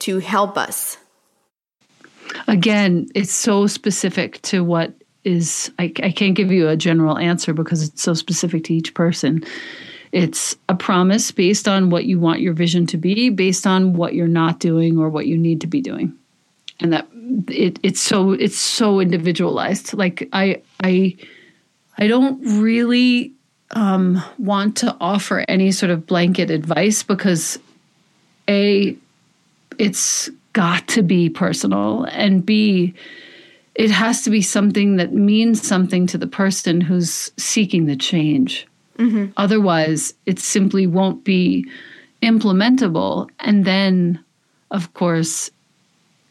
to 0.00 0.18
help 0.18 0.56
us? 0.56 0.96
Again, 2.46 3.08
it's 3.14 3.32
so 3.32 3.66
specific 3.66 4.40
to 4.42 4.64
what 4.64 4.94
is, 5.24 5.72
I, 5.78 5.92
I 6.02 6.10
can't 6.10 6.34
give 6.34 6.52
you 6.52 6.68
a 6.68 6.76
general 6.76 7.18
answer 7.18 7.52
because 7.52 7.82
it's 7.82 8.02
so 8.02 8.14
specific 8.14 8.64
to 8.64 8.74
each 8.74 8.94
person. 8.94 9.42
It's 10.14 10.54
a 10.68 10.76
promise 10.76 11.32
based 11.32 11.66
on 11.66 11.90
what 11.90 12.04
you 12.04 12.20
want 12.20 12.38
your 12.38 12.52
vision 12.52 12.86
to 12.86 12.96
be, 12.96 13.30
based 13.30 13.66
on 13.66 13.94
what 13.94 14.14
you're 14.14 14.28
not 14.28 14.60
doing 14.60 14.96
or 14.96 15.08
what 15.08 15.26
you 15.26 15.36
need 15.36 15.60
to 15.62 15.66
be 15.66 15.80
doing. 15.80 16.16
And 16.78 16.92
that 16.92 17.08
it, 17.48 17.80
it's 17.82 18.00
so 18.00 18.30
it's 18.30 18.56
so 18.56 19.00
individualized. 19.00 19.92
Like 19.92 20.28
I 20.32 20.62
I 20.84 21.16
I 21.98 22.06
don't 22.06 22.62
really 22.62 23.32
um, 23.72 24.22
want 24.38 24.76
to 24.78 24.96
offer 25.00 25.44
any 25.48 25.72
sort 25.72 25.90
of 25.90 26.06
blanket 26.06 26.48
advice 26.48 27.02
because 27.02 27.58
a 28.48 28.96
it's 29.80 30.30
got 30.52 30.86
to 30.86 31.02
be 31.02 31.28
personal 31.28 32.04
and 32.04 32.46
b 32.46 32.94
it 33.74 33.90
has 33.90 34.22
to 34.22 34.30
be 34.30 34.42
something 34.42 34.94
that 34.94 35.12
means 35.12 35.66
something 35.66 36.06
to 36.06 36.16
the 36.16 36.28
person 36.28 36.80
who's 36.80 37.32
seeking 37.36 37.86
the 37.86 37.96
change 37.96 38.68
Mm-hmm. 38.98 39.32
Otherwise, 39.36 40.14
it 40.26 40.38
simply 40.38 40.86
won't 40.86 41.24
be 41.24 41.66
implementable. 42.22 43.28
And 43.40 43.64
then, 43.64 44.22
of 44.70 44.94
course, 44.94 45.50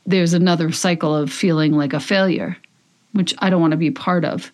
there's 0.06 0.34
another 0.34 0.72
cycle 0.72 1.16
of 1.16 1.32
feeling 1.32 1.74
like 1.74 1.94
a 1.94 2.00
failure, 2.00 2.58
which 3.14 3.34
I 3.40 3.50
don't 3.50 3.62
want 3.62 3.72
to 3.72 3.78
be 3.78 3.92
part 3.92 4.26
of. 4.26 4.52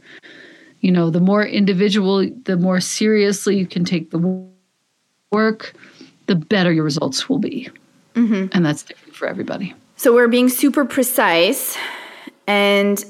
You 0.82 0.92
know, 0.92 1.10
the 1.10 1.20
more 1.20 1.46
individual, 1.46 2.30
the 2.46 2.58
more 2.58 2.80
seriously 2.80 3.58
you 3.58 3.68
can 3.68 3.84
take 3.84 4.12
the 4.12 4.48
work, 5.32 5.74
the 6.28 6.36
better 6.36 6.72
your 6.72 6.84
results 6.84 7.28
will 7.28 7.40
be. 7.40 7.70
Mm-hmm. 8.16 8.48
And 8.52 8.66
that's 8.66 8.84
different 8.84 9.16
for 9.16 9.28
everybody. 9.28 9.74
So 9.98 10.14
we're 10.14 10.28
being 10.28 10.50
super 10.50 10.86
precise. 10.86 11.78
And 12.48 13.04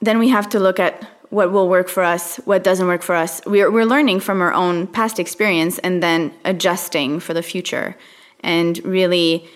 then 0.00 0.18
we 0.18 0.28
have 0.28 0.48
to 0.50 0.60
look 0.60 0.78
at 0.78 1.06
what 1.30 1.52
will 1.52 1.68
work 1.68 1.88
for 1.88 2.02
us, 2.02 2.36
what 2.44 2.62
doesn't 2.62 2.86
work 2.86 3.02
for 3.02 3.14
us. 3.14 3.40
We're, 3.46 3.70
we're 3.70 3.84
learning 3.84 4.20
from 4.20 4.40
our 4.40 4.52
own 4.52 4.86
past 4.86 5.18
experience 5.18 5.78
and 5.80 6.02
then 6.02 6.32
adjusting 6.44 7.20
for 7.20 7.34
the 7.34 7.42
future 7.42 7.96
and 8.40 8.78
really 8.84 9.48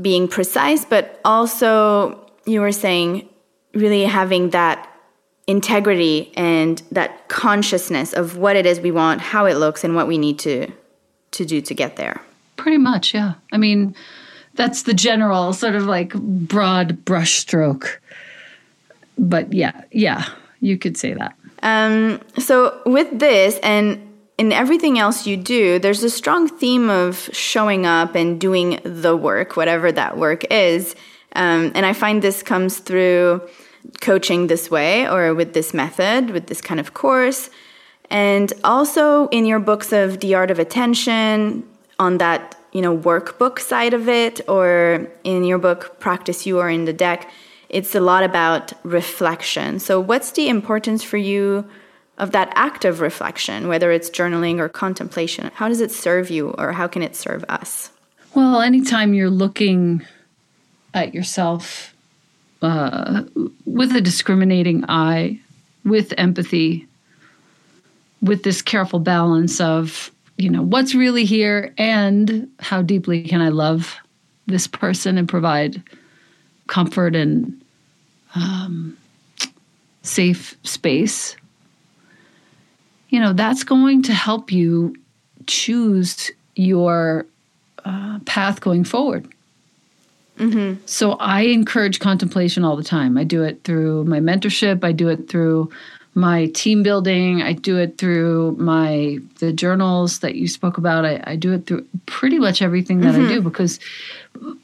being 0.00 0.28
precise, 0.28 0.84
but 0.84 1.20
also, 1.24 2.30
you 2.44 2.60
were 2.60 2.72
saying, 2.72 3.28
really 3.74 4.04
having 4.04 4.50
that 4.50 4.88
integrity 5.46 6.32
and 6.36 6.82
that 6.90 7.28
consciousness 7.28 8.12
of 8.12 8.36
what 8.36 8.56
it 8.56 8.66
is 8.66 8.80
we 8.80 8.90
want, 8.90 9.20
how 9.20 9.46
it 9.46 9.54
looks, 9.54 9.84
and 9.84 9.94
what 9.94 10.06
we 10.06 10.18
need 10.18 10.38
to 10.40 10.70
to 11.32 11.44
do 11.44 11.60
to 11.60 11.74
get 11.74 11.96
there. 11.96 12.20
Pretty 12.56 12.78
much, 12.78 13.12
yeah. 13.12 13.34
I 13.52 13.58
mean, 13.58 13.94
that's 14.54 14.82
the 14.82 14.94
general 14.94 15.52
sort 15.52 15.74
of 15.74 15.84
like 15.84 16.14
broad 16.14 17.04
brushstroke. 17.04 17.98
But 19.18 19.52
yeah, 19.52 19.84
yeah, 19.92 20.24
you 20.60 20.78
could 20.78 20.96
say 20.96 21.14
that. 21.14 21.36
Um, 21.62 22.20
so, 22.38 22.80
with 22.86 23.18
this 23.18 23.58
and 23.62 24.02
in 24.38 24.52
everything 24.52 24.98
else 24.98 25.26
you 25.26 25.36
do, 25.36 25.78
there's 25.78 26.02
a 26.02 26.10
strong 26.10 26.48
theme 26.48 26.90
of 26.90 27.30
showing 27.32 27.86
up 27.86 28.14
and 28.14 28.40
doing 28.40 28.80
the 28.84 29.16
work, 29.16 29.56
whatever 29.56 29.90
that 29.92 30.18
work 30.18 30.44
is. 30.50 30.94
Um, 31.34 31.72
and 31.74 31.86
I 31.86 31.92
find 31.92 32.22
this 32.22 32.42
comes 32.42 32.78
through 32.78 33.48
coaching 34.00 34.46
this 34.48 34.70
way 34.70 35.08
or 35.08 35.34
with 35.34 35.54
this 35.54 35.72
method, 35.72 36.30
with 36.30 36.46
this 36.46 36.60
kind 36.60 36.80
of 36.80 36.92
course. 36.92 37.50
And 38.10 38.52
also 38.62 39.28
in 39.28 39.46
your 39.46 39.58
books 39.58 39.92
of 39.92 40.20
The 40.20 40.34
Art 40.34 40.50
of 40.50 40.58
Attention, 40.58 41.64
on 41.98 42.18
that, 42.18 42.56
you 42.72 42.82
know, 42.82 42.96
workbook 42.96 43.58
side 43.58 43.94
of 43.94 44.08
it, 44.08 44.40
or 44.48 45.08
in 45.24 45.44
your 45.44 45.58
book 45.58 45.98
Practice 45.98 46.46
You 46.46 46.58
Are 46.58 46.68
in 46.68 46.84
the 46.84 46.92
deck, 46.92 47.30
it's 47.68 47.94
a 47.94 48.00
lot 48.00 48.22
about 48.22 48.72
reflection. 48.84 49.78
So, 49.78 50.00
what's 50.00 50.32
the 50.32 50.48
importance 50.48 51.02
for 51.02 51.16
you 51.16 51.68
of 52.18 52.30
that 52.32 52.52
act 52.54 52.84
of 52.84 53.00
reflection, 53.00 53.68
whether 53.68 53.90
it's 53.90 54.10
journaling 54.10 54.58
or 54.58 54.68
contemplation? 54.68 55.50
How 55.54 55.68
does 55.68 55.80
it 55.80 55.90
serve 55.90 56.30
you, 56.30 56.50
or 56.50 56.72
how 56.72 56.86
can 56.86 57.02
it 57.02 57.16
serve 57.16 57.44
us? 57.48 57.90
Well, 58.34 58.60
anytime 58.60 59.14
you're 59.14 59.30
looking 59.30 60.04
at 60.94 61.14
yourself 61.14 61.94
uh, 62.62 63.24
with 63.64 63.94
a 63.94 64.00
discriminating 64.00 64.84
eye, 64.88 65.40
with 65.84 66.12
empathy, 66.18 66.86
with 68.22 68.42
this 68.42 68.62
careful 68.62 68.98
balance 68.98 69.60
of, 69.60 70.10
you 70.36 70.50
know, 70.50 70.62
what's 70.62 70.94
really 70.94 71.24
here 71.24 71.72
and 71.78 72.50
how 72.60 72.82
deeply 72.82 73.22
can 73.22 73.40
I 73.40 73.48
love 73.48 73.96
this 74.46 74.66
person 74.66 75.18
and 75.18 75.28
provide 75.28 75.82
comfort 76.66 77.14
and 77.14 77.60
um, 78.34 78.96
safe 80.02 80.56
space, 80.62 81.36
you 83.08 83.20
know, 83.20 83.32
that's 83.32 83.64
going 83.64 84.02
to 84.02 84.14
help 84.14 84.52
you 84.52 84.94
choose 85.46 86.30
your 86.54 87.26
uh, 87.84 88.18
path 88.26 88.60
going 88.60 88.84
forward. 88.84 89.28
Mm-hmm. 90.38 90.82
So 90.86 91.12
I 91.12 91.42
encourage 91.42 91.98
contemplation 91.98 92.64
all 92.64 92.76
the 92.76 92.84
time. 92.84 93.16
I 93.16 93.24
do 93.24 93.42
it 93.42 93.64
through 93.64 94.04
my 94.04 94.20
mentorship. 94.20 94.84
I 94.84 94.92
do 94.92 95.08
it 95.08 95.28
through 95.28 95.70
my 96.14 96.46
team 96.46 96.82
building. 96.82 97.42
I 97.42 97.52
do 97.52 97.78
it 97.78 97.98
through 97.98 98.56
my 98.58 99.18
the 99.38 99.52
journals 99.52 100.20
that 100.20 100.34
you 100.34 100.48
spoke 100.48 100.78
about. 100.78 101.04
I, 101.04 101.22
I 101.24 101.36
do 101.36 101.52
it 101.52 101.66
through 101.66 101.86
pretty 102.06 102.38
much 102.38 102.62
everything 102.62 103.00
that 103.00 103.14
mm-hmm. 103.14 103.26
I 103.26 103.34
do 103.34 103.40
because 103.42 103.78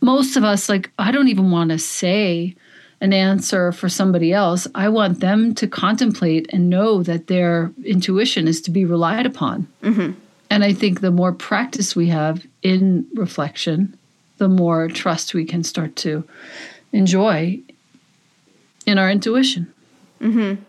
most 0.00 0.36
of 0.36 0.44
us, 0.44 0.68
like, 0.68 0.90
I 0.98 1.10
don't 1.10 1.28
even 1.28 1.50
want 1.50 1.70
to 1.70 1.78
say 1.78 2.54
an 3.00 3.12
answer 3.12 3.72
for 3.72 3.88
somebody 3.88 4.32
else. 4.32 4.66
I 4.74 4.88
want 4.88 5.20
them 5.20 5.54
to 5.56 5.66
contemplate 5.66 6.48
and 6.52 6.70
know 6.70 7.02
that 7.02 7.26
their 7.26 7.72
intuition 7.84 8.46
is 8.46 8.60
to 8.62 8.70
be 8.70 8.84
relied 8.84 9.26
upon. 9.26 9.66
Mm-hmm. 9.82 10.12
And 10.50 10.64
I 10.64 10.72
think 10.72 11.00
the 11.00 11.10
more 11.10 11.32
practice 11.32 11.96
we 11.96 12.08
have 12.08 12.46
in 12.62 13.06
reflection, 13.14 13.98
the 14.38 14.48
more 14.48 14.88
trust 14.88 15.34
we 15.34 15.44
can 15.44 15.64
start 15.64 15.96
to 15.96 16.24
enjoy 16.92 17.60
in 18.86 18.98
our 18.98 19.10
intuition. 19.10 19.72
Mm-hmm 20.20 20.62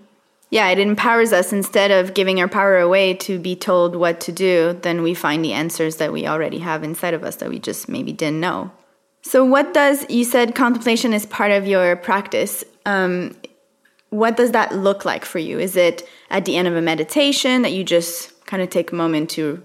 yeah, 0.54 0.70
it 0.70 0.78
empowers 0.78 1.34
us 1.34 1.52
instead 1.52 1.90
of 1.90 2.14
giving 2.14 2.40
our 2.40 2.48
power 2.48 2.78
away 2.78 3.16
to 3.16 3.40
be 3.40 3.56
told 3.56 3.96
what 3.96 4.22
to 4.22 4.32
do, 4.32 4.78
then 4.84 5.02
we 5.02 5.16
find 5.16 5.44
the 5.44 5.52
answers 5.52 5.96
that 5.96 6.14
we 6.14 6.28
already 6.28 6.60
have 6.60 6.84
inside 6.84 7.16
of 7.16 7.24
us 7.24 7.38
that 7.38 7.50
we 7.50 7.58
just 7.58 7.90
maybe 7.90 8.14
didn't 8.14 8.40
know. 8.40 8.70
So, 9.24 9.44
what 9.46 9.74
does 9.74 10.06
you 10.10 10.26
said 10.26 10.54
contemplation 10.54 11.14
is 11.14 11.26
part 11.26 11.52
of 11.52 11.66
your 11.66 11.96
practice? 11.96 12.64
Um, 12.86 13.36
what 14.10 14.38
does 14.38 14.52
that 14.52 14.76
look 14.76 15.06
like 15.06 15.26
for 15.26 15.40
you? 15.40 15.60
Is 15.60 15.76
it 15.76 16.08
at 16.30 16.46
the 16.46 16.56
end 16.56 16.68
of 16.68 16.76
a 16.76 16.82
meditation 16.82 17.64
that 17.64 17.72
you 17.72 17.84
just 17.84 18.46
kind 18.46 18.62
of 18.62 18.70
take 18.70 18.92
a 18.92 18.96
moment 18.96 19.30
to 19.32 19.64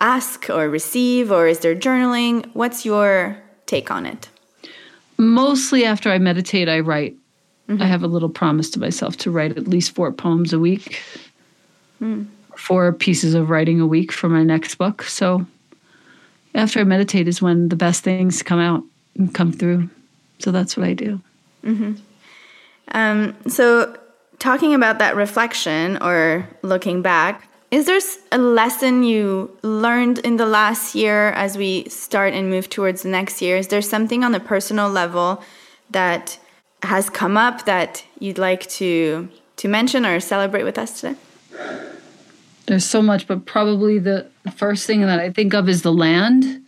ask 0.00 0.50
or 0.50 0.68
receive, 0.68 1.30
or 1.30 1.46
is 1.46 1.60
there 1.60 1.74
journaling? 1.76 2.50
What's 2.54 2.84
your 2.84 3.36
take 3.66 3.90
on 3.90 4.06
it? 4.06 4.28
Mostly 5.18 5.84
after 5.84 6.10
I 6.10 6.18
meditate, 6.18 6.68
I 6.68 6.80
write. 6.80 7.16
Mm-hmm. 7.68 7.82
I 7.82 7.86
have 7.86 8.02
a 8.02 8.06
little 8.06 8.28
promise 8.28 8.70
to 8.70 8.80
myself 8.80 9.16
to 9.18 9.30
write 9.30 9.56
at 9.56 9.66
least 9.66 9.94
four 9.94 10.12
poems 10.12 10.52
a 10.52 10.58
week, 10.58 11.02
mm. 12.00 12.26
four 12.56 12.92
pieces 12.92 13.34
of 13.34 13.50
writing 13.50 13.80
a 13.80 13.86
week 13.86 14.12
for 14.12 14.28
my 14.28 14.44
next 14.44 14.76
book. 14.76 15.02
So 15.02 15.46
after 16.56 16.80
I 16.80 16.84
meditate 16.84 17.28
is 17.28 17.40
when 17.40 17.68
the 17.68 17.76
best 17.76 18.02
things 18.02 18.42
come 18.42 18.58
out 18.58 18.82
and 19.16 19.32
come 19.32 19.52
through. 19.52 19.88
So 20.38 20.50
that's 20.50 20.76
what 20.76 20.86
I 20.86 20.94
do. 20.94 21.20
Mm-hmm. 21.62 21.94
Um, 22.92 23.36
so, 23.48 23.96
talking 24.38 24.74
about 24.74 24.98
that 24.98 25.16
reflection 25.16 25.98
or 26.02 26.48
looking 26.62 27.02
back, 27.02 27.48
is 27.70 27.86
there 27.86 28.00
a 28.30 28.38
lesson 28.38 29.02
you 29.02 29.56
learned 29.62 30.18
in 30.20 30.36
the 30.36 30.46
last 30.46 30.94
year 30.94 31.30
as 31.30 31.58
we 31.58 31.88
start 31.88 32.32
and 32.32 32.48
move 32.48 32.70
towards 32.70 33.02
the 33.02 33.08
next 33.08 33.42
year? 33.42 33.56
Is 33.56 33.68
there 33.68 33.82
something 33.82 34.22
on 34.22 34.32
the 34.32 34.40
personal 34.40 34.88
level 34.88 35.42
that 35.90 36.38
has 36.82 37.10
come 37.10 37.36
up 37.36 37.64
that 37.64 38.04
you'd 38.18 38.38
like 38.38 38.66
to 38.68 39.28
to 39.56 39.68
mention 39.68 40.06
or 40.06 40.20
celebrate 40.20 40.64
with 40.64 40.78
us 40.78 41.00
today? 41.00 41.16
There's 42.66 42.84
so 42.84 43.00
much, 43.00 43.26
but 43.26 43.46
probably 43.46 43.98
the 43.98 44.26
first 44.54 44.86
thing 44.86 45.02
that 45.02 45.20
I 45.20 45.30
think 45.30 45.54
of 45.54 45.68
is 45.68 45.82
the 45.82 45.92
land. 45.92 46.64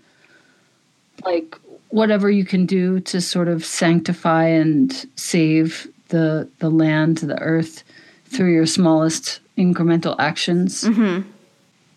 Like 1.24 1.56
whatever 1.88 2.30
you 2.30 2.44
can 2.44 2.66
do 2.66 3.00
to 3.00 3.20
sort 3.20 3.48
of 3.48 3.64
sanctify 3.64 4.46
and 4.46 4.92
save 5.16 5.88
the 6.08 6.48
the 6.60 6.70
land, 6.70 7.18
the 7.18 7.40
earth 7.40 7.82
through 8.26 8.52
your 8.52 8.66
smallest 8.66 9.40
incremental 9.56 10.14
actions. 10.18 10.84
Mm-hmm. 10.84 11.28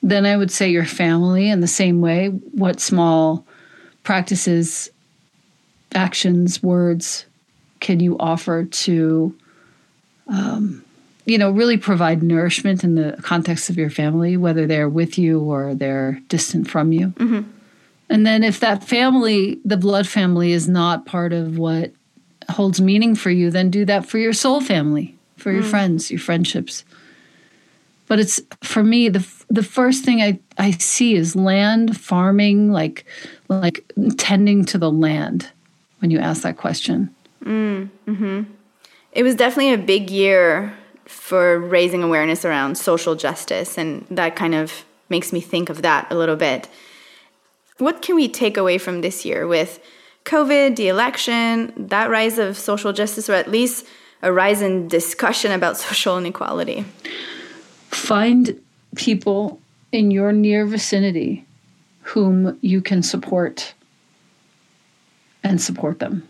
Then 0.03 0.25
I 0.25 0.35
would 0.35 0.51
say 0.51 0.69
your 0.69 0.85
family 0.85 1.49
in 1.49 1.59
the 1.59 1.67
same 1.67 2.01
way. 2.01 2.29
What 2.29 2.79
small 2.79 3.45
practices, 4.03 4.89
actions, 5.93 6.63
words 6.63 7.25
can 7.79 7.99
you 7.99 8.17
offer 8.19 8.63
to, 8.63 9.35
um, 10.27 10.83
you 11.31 11.37
know, 11.37 11.49
really 11.49 11.77
provide 11.77 12.21
nourishment 12.21 12.83
in 12.83 12.95
the 12.95 13.17
context 13.21 13.69
of 13.69 13.77
your 13.77 13.89
family, 13.89 14.35
whether 14.35 14.67
they're 14.67 14.89
with 14.89 15.17
you 15.17 15.39
or 15.39 15.73
they're 15.73 16.19
distant 16.27 16.69
from 16.69 16.91
you? 16.91 17.07
Mm-hmm. 17.11 17.49
And 18.09 18.25
then 18.25 18.43
if 18.43 18.59
that 18.59 18.83
family, 18.83 19.57
the 19.63 19.77
blood 19.77 20.07
family, 20.07 20.51
is 20.51 20.67
not 20.67 21.05
part 21.05 21.31
of 21.31 21.57
what 21.57 21.93
holds 22.49 22.81
meaning 22.81 23.15
for 23.15 23.29
you, 23.29 23.49
then 23.49 23.69
do 23.69 23.85
that 23.85 24.05
for 24.05 24.17
your 24.17 24.33
soul 24.33 24.59
family, 24.59 25.15
for 25.37 25.53
your 25.53 25.63
mm. 25.63 25.69
friends, 25.69 26.11
your 26.11 26.19
friendships. 26.19 26.83
But 28.07 28.19
it's 28.19 28.41
for 28.61 28.83
me 28.83 29.07
the 29.07 29.25
the 29.49 29.63
first 29.63 30.03
thing 30.03 30.21
I, 30.21 30.37
I 30.57 30.71
see 30.71 31.15
is 31.15 31.33
land 31.33 31.97
farming, 31.97 32.73
like 32.73 33.05
like 33.47 33.89
tending 34.17 34.65
to 34.65 34.77
the 34.77 34.91
land. 34.91 35.49
When 35.99 36.11
you 36.11 36.19
ask 36.19 36.41
that 36.41 36.57
question, 36.57 37.15
mm, 37.45 37.89
hmm 38.05 38.41
it 39.11 39.23
was 39.23 39.35
definitely 39.35 39.73
a 39.73 39.77
big 39.77 40.09
year 40.09 40.73
for 41.11 41.59
raising 41.59 42.03
awareness 42.03 42.45
around 42.45 42.77
social 42.77 43.15
justice, 43.15 43.77
and 43.77 44.05
that 44.09 44.35
kind 44.35 44.55
of 44.55 44.85
makes 45.09 45.33
me 45.33 45.41
think 45.41 45.69
of 45.69 45.81
that 45.81 46.07
a 46.09 46.15
little 46.15 46.37
bit. 46.37 46.69
What 47.77 48.01
can 48.01 48.15
we 48.15 48.27
take 48.27 48.57
away 48.57 48.77
from 48.77 49.01
this 49.01 49.25
year 49.25 49.45
with 49.45 49.79
COVID, 50.25 50.75
the 50.77 50.87
election, 50.87 51.73
that 51.77 52.09
rise 52.09 52.37
of 52.37 52.57
social 52.57 52.93
justice, 52.93 53.29
or 53.29 53.33
at 53.33 53.51
least 53.51 53.85
a 54.21 54.31
rise 54.31 54.61
in 54.61 54.87
discussion 54.87 55.51
about 55.51 55.77
social 55.85 56.17
inequality? 56.17 56.85
Find 57.89 58.59
people 58.95 59.59
in 59.91 60.11
your 60.11 60.31
near 60.31 60.65
vicinity 60.65 61.45
whom 62.03 62.57
you 62.61 62.81
can 62.81 63.03
support 63.03 63.73
and 65.43 65.61
support 65.61 65.99
them. 65.99 66.27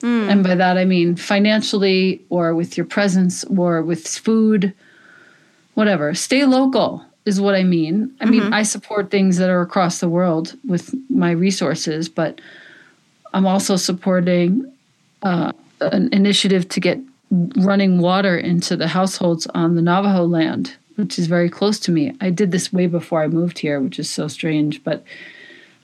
Mm. 0.00 0.30
And 0.30 0.44
by 0.44 0.54
that 0.54 0.76
I 0.76 0.84
mean 0.84 1.16
financially 1.16 2.24
or 2.28 2.54
with 2.54 2.76
your 2.76 2.86
presence 2.86 3.44
or 3.44 3.82
with 3.82 4.06
food, 4.06 4.74
whatever. 5.74 6.14
Stay 6.14 6.44
local 6.44 7.04
is 7.24 7.40
what 7.40 7.54
I 7.54 7.64
mean. 7.64 8.14
I 8.20 8.24
mean, 8.24 8.42
mm-hmm. 8.42 8.54
I 8.54 8.62
support 8.62 9.10
things 9.10 9.36
that 9.38 9.50
are 9.50 9.60
across 9.60 9.98
the 9.98 10.08
world 10.08 10.56
with 10.66 10.94
my 11.10 11.32
resources, 11.32 12.08
but 12.08 12.40
I'm 13.34 13.46
also 13.46 13.76
supporting 13.76 14.72
uh, 15.22 15.52
an 15.80 16.08
initiative 16.12 16.68
to 16.70 16.80
get 16.80 17.00
running 17.30 17.98
water 17.98 18.36
into 18.36 18.76
the 18.76 18.86
households 18.86 19.46
on 19.48 19.74
the 19.74 19.82
Navajo 19.82 20.24
land, 20.24 20.76
which 20.94 21.18
is 21.18 21.26
very 21.26 21.50
close 21.50 21.80
to 21.80 21.90
me. 21.90 22.14
I 22.20 22.30
did 22.30 22.52
this 22.52 22.72
way 22.72 22.86
before 22.86 23.22
I 23.22 23.26
moved 23.26 23.58
here, 23.58 23.80
which 23.80 23.98
is 23.98 24.08
so 24.08 24.28
strange. 24.28 24.82
But, 24.84 25.04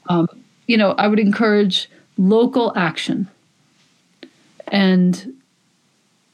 um, 0.08 0.28
you 0.68 0.76
know, 0.76 0.92
I 0.92 1.08
would 1.08 1.18
encourage 1.18 1.90
local 2.16 2.72
action. 2.76 3.28
And 4.72 5.34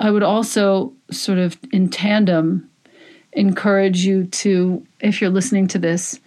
I 0.00 0.10
would 0.10 0.22
also 0.22 0.94
sort 1.10 1.38
of 1.38 1.58
in 1.72 1.90
tandem 1.90 2.70
encourage 3.32 4.04
you 4.06 4.24
to, 4.26 4.86
if 5.00 5.20
you're 5.20 5.28
listening 5.28 5.66
to 5.68 5.78
this, 5.78 6.18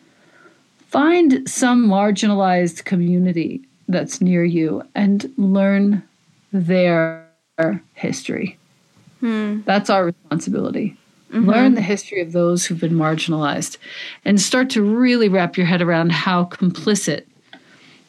find 0.87 1.49
some 1.49 1.87
marginalized 1.87 2.83
community 2.83 3.61
that's 3.87 4.21
near 4.21 4.43
you 4.43 4.83
and 4.93 5.31
learn 5.37 6.03
their 6.51 7.27
history. 7.93 8.57
Hmm. 9.21 9.61
That's 9.65 9.89
our 9.89 10.05
responsibility. 10.05 10.97
Mm-hmm. 11.31 11.49
Learn 11.49 11.75
the 11.75 11.81
history 11.81 12.19
of 12.19 12.33
those 12.33 12.65
who've 12.65 12.79
been 12.79 12.93
marginalized 12.93 13.77
and 14.25 14.39
start 14.39 14.69
to 14.71 14.81
really 14.81 15.29
wrap 15.29 15.55
your 15.55 15.65
head 15.65 15.81
around 15.81 16.11
how 16.11 16.45
complicit 16.45 17.25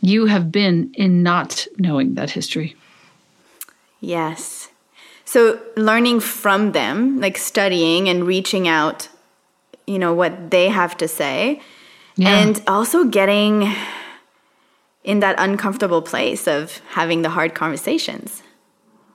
you 0.00 0.26
have 0.26 0.50
been 0.50 0.92
in 0.94 1.22
not 1.22 1.66
knowing 1.78 2.14
that 2.14 2.30
history. 2.30 2.74
Yes. 4.02 4.68
So 5.24 5.60
learning 5.76 6.20
from 6.20 6.72
them, 6.72 7.20
like 7.20 7.38
studying 7.38 8.08
and 8.08 8.26
reaching 8.26 8.68
out, 8.68 9.08
you 9.86 9.98
know, 9.98 10.12
what 10.12 10.50
they 10.50 10.68
have 10.68 10.96
to 10.98 11.08
say. 11.08 11.62
Yeah. 12.16 12.40
And 12.40 12.60
also 12.66 13.04
getting 13.04 13.72
in 15.04 15.20
that 15.20 15.36
uncomfortable 15.38 16.02
place 16.02 16.46
of 16.46 16.78
having 16.90 17.22
the 17.22 17.30
hard 17.30 17.54
conversations. 17.54 18.42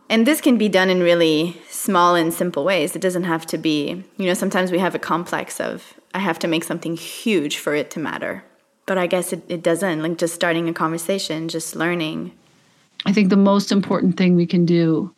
And 0.10 0.26
this 0.26 0.40
can 0.40 0.58
be 0.58 0.70
done 0.70 0.90
in 0.90 1.02
really 1.02 1.62
small 1.70 2.16
and 2.16 2.34
simple 2.34 2.64
ways. 2.64 2.96
It 2.96 3.02
doesn't 3.02 3.26
have 3.26 3.46
to 3.48 3.58
be, 3.58 4.04
you 4.16 4.26
know, 4.26 4.34
sometimes 4.34 4.72
we 4.72 4.80
have 4.80 4.96
a 4.96 5.00
complex 5.00 5.60
of, 5.60 5.94
I 6.14 6.20
have 6.20 6.40
to 6.40 6.48
make 6.48 6.64
something 6.64 6.96
huge 6.96 7.58
for 7.58 7.76
it 7.76 7.92
to 7.92 8.00
matter. 8.00 8.46
But 8.86 8.98
I 8.98 9.06
guess 9.06 9.34
it, 9.34 9.44
it 9.50 9.62
doesn't. 9.62 10.02
Like 10.02 10.18
just 10.18 10.34
starting 10.34 10.70
a 10.70 10.74
conversation, 10.74 11.50
just 11.50 11.76
learning. 11.76 12.32
I 13.06 13.14
think 13.14 13.30
the 13.30 13.38
most 13.38 13.72
important 13.72 14.18
thing 14.18 14.36
we 14.36 14.46
can 14.46 14.66
do 14.66 15.14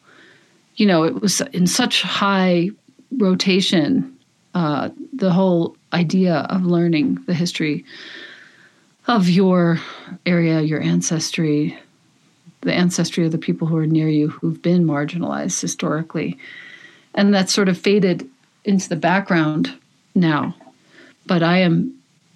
you 0.80 0.86
know, 0.86 1.04
it 1.04 1.22
was 1.22 1.42
in 1.52 1.68
such 1.68 2.02
high 2.02 2.70
rotation, 3.18 4.18
uh, 4.56 4.90
the 5.14 5.32
whole 5.32 5.76
idea 5.92 6.48
of 6.50 6.66
learning 6.66 7.16
the 7.28 7.34
history 7.34 7.84
of 9.08 9.28
your 9.28 9.80
area, 10.26 10.62
your 10.62 10.82
ancestry, 10.82 11.78
the 12.62 12.74
ancestry 12.74 13.26
of 13.26 13.34
the 13.34 13.38
people 13.38 13.68
who 13.68 13.76
are 13.76 13.86
near 13.86 14.08
you 14.08 14.30
who've 14.30 14.62
been 14.62 14.86
marginalized 14.86 15.60
historically. 15.60 16.38
And 17.14 17.34
that's 17.34 17.54
sort 17.54 17.68
of 17.68 17.78
faded 17.78 18.28
into 18.64 18.88
the 18.88 18.96
background 18.96 19.78
now. 20.16 20.56
But 21.26 21.44
I 21.44 21.58
am 21.58 21.94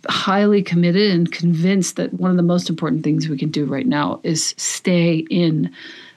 highly 0.10 0.62
committed 0.62 1.12
and 1.12 1.32
convinced 1.32 1.96
that 1.96 2.14
one 2.14 2.32
of 2.32 2.38
the 2.38 2.44
most 2.44 2.70
important 2.70 3.04
things 3.04 3.30
we 3.30 3.38
can 3.38 3.50
do 3.50 3.66
right 3.66 3.88
now 3.88 4.20
is 4.24 4.54
stay 4.58 5.26
in 5.30 5.74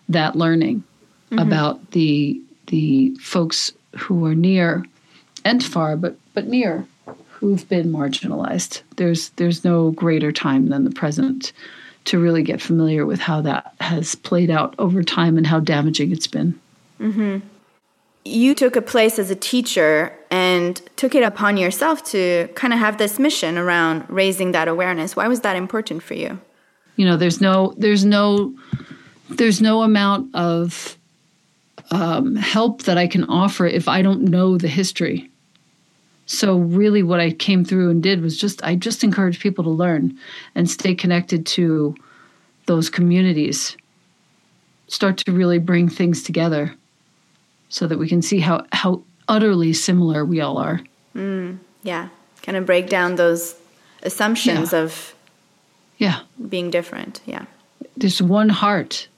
that 0.08 0.36
learning 0.36 0.82
mm-hmm. 1.30 1.38
about 1.38 1.90
the 1.92 2.40
the 2.66 3.14
folks 3.16 3.72
who 3.96 4.24
are 4.26 4.34
near 4.34 4.84
and 5.44 5.62
far, 5.62 5.96
but 5.96 6.16
but 6.34 6.46
near, 6.46 6.86
who've 7.28 7.68
been 7.68 7.92
marginalized. 7.92 8.82
There's 8.96 9.30
there's 9.30 9.64
no 9.64 9.92
greater 9.92 10.32
time 10.32 10.68
than 10.68 10.84
the 10.84 10.90
present 10.90 11.52
to 12.06 12.18
really 12.18 12.42
get 12.42 12.62
familiar 12.62 13.04
with 13.04 13.20
how 13.20 13.40
that 13.42 13.74
has 13.80 14.14
played 14.14 14.50
out 14.50 14.74
over 14.78 15.02
time 15.02 15.36
and 15.36 15.46
how 15.46 15.60
damaging 15.60 16.12
it's 16.12 16.28
been. 16.28 16.58
Mm-hmm. 17.00 17.38
You 18.24 18.54
took 18.54 18.76
a 18.76 18.82
place 18.82 19.18
as 19.18 19.30
a 19.30 19.36
teacher 19.36 20.15
and 20.30 20.80
took 20.96 21.14
it 21.14 21.22
upon 21.22 21.56
yourself 21.56 22.04
to 22.04 22.48
kind 22.54 22.72
of 22.72 22.78
have 22.78 22.98
this 22.98 23.18
mission 23.18 23.58
around 23.58 24.04
raising 24.08 24.52
that 24.52 24.68
awareness. 24.68 25.16
Why 25.16 25.28
was 25.28 25.40
that 25.40 25.56
important 25.56 26.02
for 26.02 26.14
you? 26.14 26.40
You 26.96 27.04
know, 27.04 27.16
there's 27.16 27.40
no 27.40 27.74
there's 27.76 28.04
no 28.04 28.54
there's 29.28 29.60
no 29.60 29.82
amount 29.82 30.34
of 30.34 30.96
um, 31.90 32.36
help 32.36 32.82
that 32.82 32.98
I 32.98 33.06
can 33.06 33.24
offer 33.24 33.66
if 33.66 33.88
I 33.88 34.02
don't 34.02 34.22
know 34.22 34.58
the 34.58 34.68
history. 34.68 35.30
So 36.26 36.58
really, 36.58 37.04
what 37.04 37.20
I 37.20 37.30
came 37.30 37.64
through 37.64 37.90
and 37.90 38.02
did 38.02 38.20
was 38.20 38.36
just 38.36 38.62
I 38.64 38.74
just 38.74 39.04
encourage 39.04 39.38
people 39.38 39.62
to 39.64 39.70
learn 39.70 40.18
and 40.54 40.68
stay 40.68 40.94
connected 40.94 41.46
to 41.46 41.94
those 42.66 42.90
communities. 42.90 43.76
Start 44.88 45.18
to 45.18 45.32
really 45.32 45.58
bring 45.58 45.88
things 45.88 46.22
together, 46.22 46.74
so 47.68 47.86
that 47.86 47.98
we 47.98 48.08
can 48.08 48.22
see 48.22 48.40
how 48.40 48.64
how 48.72 49.02
utterly 49.28 49.72
similar 49.72 50.24
we 50.24 50.40
all 50.40 50.58
are. 50.58 50.80
Mm, 51.14 51.58
yeah, 51.82 52.08
kind 52.42 52.56
of 52.56 52.64
break 52.66 52.88
down 52.88 53.16
those 53.16 53.54
assumptions 54.02 54.72
Yeah. 54.72 54.78
of 54.82 55.14
Yeah. 55.98 56.20
being 56.48 56.70
different. 56.70 57.20
Yeah. 57.26 57.44
There's 57.96 58.20
one 58.22 58.48
heart. 58.50 59.08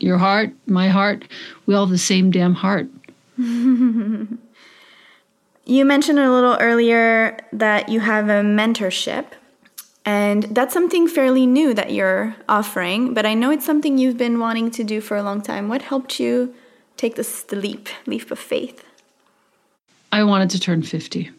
Your 0.00 0.18
heart, 0.18 0.50
my 0.66 0.88
heart, 0.88 1.24
we 1.64 1.74
all 1.74 1.86
have 1.86 1.90
the 1.90 1.96
same 1.96 2.30
damn 2.30 2.54
heart. 2.54 2.88
You 5.64 5.84
mentioned 5.84 6.18
a 6.18 6.30
little 6.30 6.56
earlier 6.60 7.38
that 7.52 7.88
you 7.88 8.00
have 8.00 8.28
a 8.28 8.42
mentorship, 8.42 9.26
and 10.04 10.42
that's 10.42 10.74
something 10.74 11.06
fairly 11.06 11.46
new 11.46 11.72
that 11.72 11.92
you're 11.92 12.34
offering, 12.48 13.14
but 13.14 13.24
I 13.24 13.34
know 13.34 13.50
it's 13.50 13.64
something 13.64 13.96
you've 13.96 14.16
been 14.18 14.40
wanting 14.40 14.72
to 14.72 14.82
do 14.82 15.00
for 15.00 15.16
a 15.16 15.22
long 15.22 15.40
time. 15.40 15.68
What 15.68 15.82
helped 15.82 16.18
you 16.18 16.52
take 16.96 17.14
this 17.14 17.44
the 17.44 17.54
leap, 17.56 17.88
leap 18.06 18.30
of 18.32 18.40
faith? 18.40 18.84
I 20.12 20.24
wanted 20.24 20.50
to 20.50 20.60
turn 20.60 20.82
50. 20.82 21.30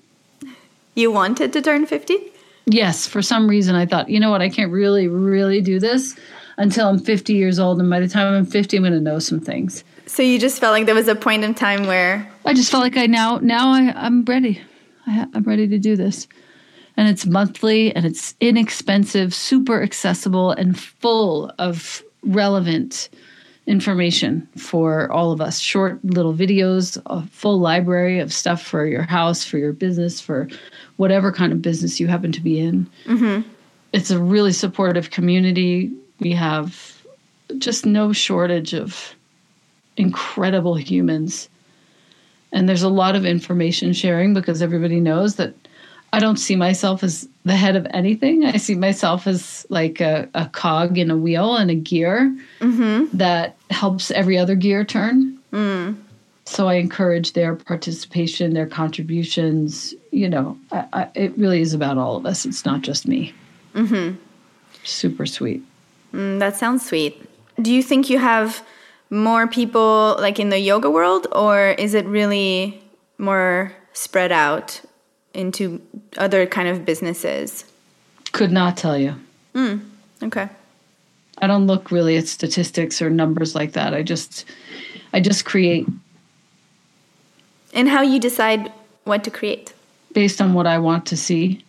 You 0.96 1.12
wanted 1.12 1.54
to 1.54 1.62
turn 1.62 1.86
50? 1.86 2.18
Yes, 2.66 3.08
for 3.08 3.22
some 3.22 3.48
reason 3.48 3.76
I 3.76 3.86
thought, 3.86 4.10
you 4.10 4.20
know 4.20 4.32
what, 4.32 4.42
I 4.42 4.50
can't 4.50 4.72
really, 4.72 5.08
really 5.08 5.62
do 5.62 5.80
this 5.80 6.16
until 6.58 6.88
I'm 6.88 7.00
50 7.00 7.34
years 7.34 7.60
old. 7.60 7.80
And 7.80 7.90
by 7.90 8.00
the 8.00 8.08
time 8.08 8.34
I'm 8.34 8.46
50, 8.46 8.78
I'm 8.78 8.84
going 8.84 8.94
to 8.94 9.00
know 9.00 9.20
some 9.20 9.40
things. 9.40 9.84
So 10.06 10.24
you 10.24 10.40
just 10.40 10.60
felt 10.60 10.72
like 10.72 10.86
there 10.86 10.96
was 10.96 11.08
a 11.08 11.16
point 11.16 11.44
in 11.44 11.54
time 11.54 11.86
where 11.86 12.30
I 12.46 12.54
just 12.54 12.72
felt 12.72 12.84
like 12.84 12.98
I 12.98 13.06
now, 13.06 13.38
now 13.38 13.70
I, 13.70 13.94
I'm 13.96 14.26
ready. 14.26 14.62
I, 15.06 15.28
I'm 15.34 15.44
ready 15.44 15.68
to 15.68 15.80
do 15.80 15.96
this. 15.96 16.28
And 16.96 17.08
it's 17.08 17.26
monthly 17.26 17.96
and 17.96 18.06
it's 18.06 18.36
inexpensive, 18.40 19.34
super 19.34 19.82
accessible, 19.82 20.52
and 20.52 20.80
full 20.80 21.52
of 21.58 22.04
relevant 22.22 23.10
information 23.66 24.48
for 24.58 25.12
all 25.12 25.32
of 25.32 25.40
us. 25.40 25.60
Short 25.60 26.04
little 26.04 26.34
videos, 26.34 27.02
a 27.06 27.26
full 27.28 27.60
library 27.60 28.20
of 28.20 28.34
stuff 28.34 28.62
for 28.62 28.86
your 28.86 29.04
house, 29.04 29.46
for 29.46 29.58
your 29.58 29.74
business, 29.74 30.20
for 30.20 30.50
whatever 30.98 31.32
kind 31.32 31.54
of 31.54 31.62
business 31.62 32.00
you 32.00 32.08
happen 32.08 32.32
to 32.34 32.42
be 32.42 32.60
in. 32.60 32.90
Mm-hmm. 33.06 33.48
It's 33.94 34.12
a 34.12 34.20
really 34.20 34.52
supportive 34.52 35.12
community. 35.12 35.92
We 36.20 36.32
have 36.34 37.02
just 37.58 37.86
no 37.86 38.12
shortage 38.12 38.74
of 38.74 39.16
incredible 39.96 40.76
humans. 40.76 41.48
And 42.52 42.68
there's 42.68 42.84
a 42.84 42.90
lot 42.90 43.16
of 43.16 43.26
information 43.26 43.94
sharing 43.94 44.34
because 44.34 44.62
everybody 44.62 45.00
knows 45.00 45.36
that 45.36 45.56
I 46.14 46.20
don't 46.20 46.38
see 46.38 46.56
myself 46.56 47.04
as 47.04 47.28
the 47.44 47.56
head 47.56 47.76
of 47.76 47.88
anything. 47.90 48.46
I 48.46 48.58
see 48.58 48.76
myself 48.76 49.26
as 49.26 49.66
like 49.70 50.00
a, 50.00 50.30
a 50.36 50.46
cog 50.46 51.00
in 51.00 51.10
a 51.10 51.18
wheel 51.18 51.56
and 51.56 51.72
a 51.72 51.76
gear 51.76 52.38
that 52.62 53.56
helps 53.72 54.12
every 54.12 54.38
other 54.38 54.56
gear 54.56 54.86
turn. 54.86 55.40
So 56.46 56.68
I 56.68 56.76
encourage 56.76 57.34
their 57.34 57.56
participation, 57.56 58.54
their 58.54 58.68
contributions. 58.68 59.96
You 60.12 60.30
know, 60.30 60.58
I, 60.72 60.86
I, 60.94 61.10
it 61.16 61.38
really 61.38 61.62
is 61.62 61.74
about 61.74 61.98
all 61.98 62.16
of 62.16 62.26
us. 62.26 62.46
It's 62.46 62.64
not 62.64 62.82
just 62.82 63.08
me. 63.08 63.34
Mm-hmm. 63.74 64.18
Super 64.84 65.26
sweet. 65.26 65.64
Mm, 66.14 66.40
that 66.40 66.56
sounds 66.58 66.86
sweet. 66.86 67.28
Do 67.60 67.74
you 67.74 67.82
think 67.82 68.10
you 68.10 68.20
have 68.20 68.64
more 69.10 69.48
people 69.48 70.16
like 70.20 70.40
in 70.40 70.50
the 70.50 70.60
yoga 70.60 70.90
world, 70.90 71.28
or 71.32 71.70
is 71.70 71.94
it 71.94 72.06
really 72.06 72.84
more 73.18 73.72
spread 73.94 74.32
out 74.32 74.82
into 75.34 75.82
other 76.18 76.46
kind 76.46 76.68
of 76.68 76.86
businesses? 76.86 77.66
Could 78.32 78.52
not 78.52 78.78
tell 78.78 78.98
you. 78.98 79.16
Mm, 79.54 79.82
okay. 80.24 80.50
I 81.40 81.48
don't 81.48 81.68
look 81.68 81.92
really 81.92 82.18
at 82.18 82.28
statistics 82.28 83.02
or 83.02 83.10
numbers 83.10 83.56
like 83.56 83.74
that. 83.74 83.94
I 83.94 84.04
just 84.04 84.46
I 85.14 85.20
just 85.20 85.46
create 85.46 85.88
And 87.74 87.90
how 87.90 88.02
you 88.02 88.20
decide 88.20 88.72
what 89.04 89.24
to 89.24 89.32
create? 89.32 89.74
based 90.14 90.40
on 90.40 90.54
what 90.54 90.68
I 90.68 90.78
want 90.78 91.08
to 91.08 91.18
see. 91.18 91.64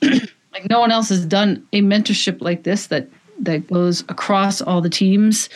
like 0.02 0.68
no 0.68 0.80
one 0.80 0.90
else 0.90 1.08
has 1.08 1.24
done 1.24 1.64
a 1.72 1.82
mentorship 1.82 2.40
like 2.40 2.64
this 2.64 2.88
that 2.88 3.08
that 3.38 3.66
goes 3.68 4.00
across 4.08 4.60
all 4.60 4.80
the 4.80 4.90
teams 4.90 5.48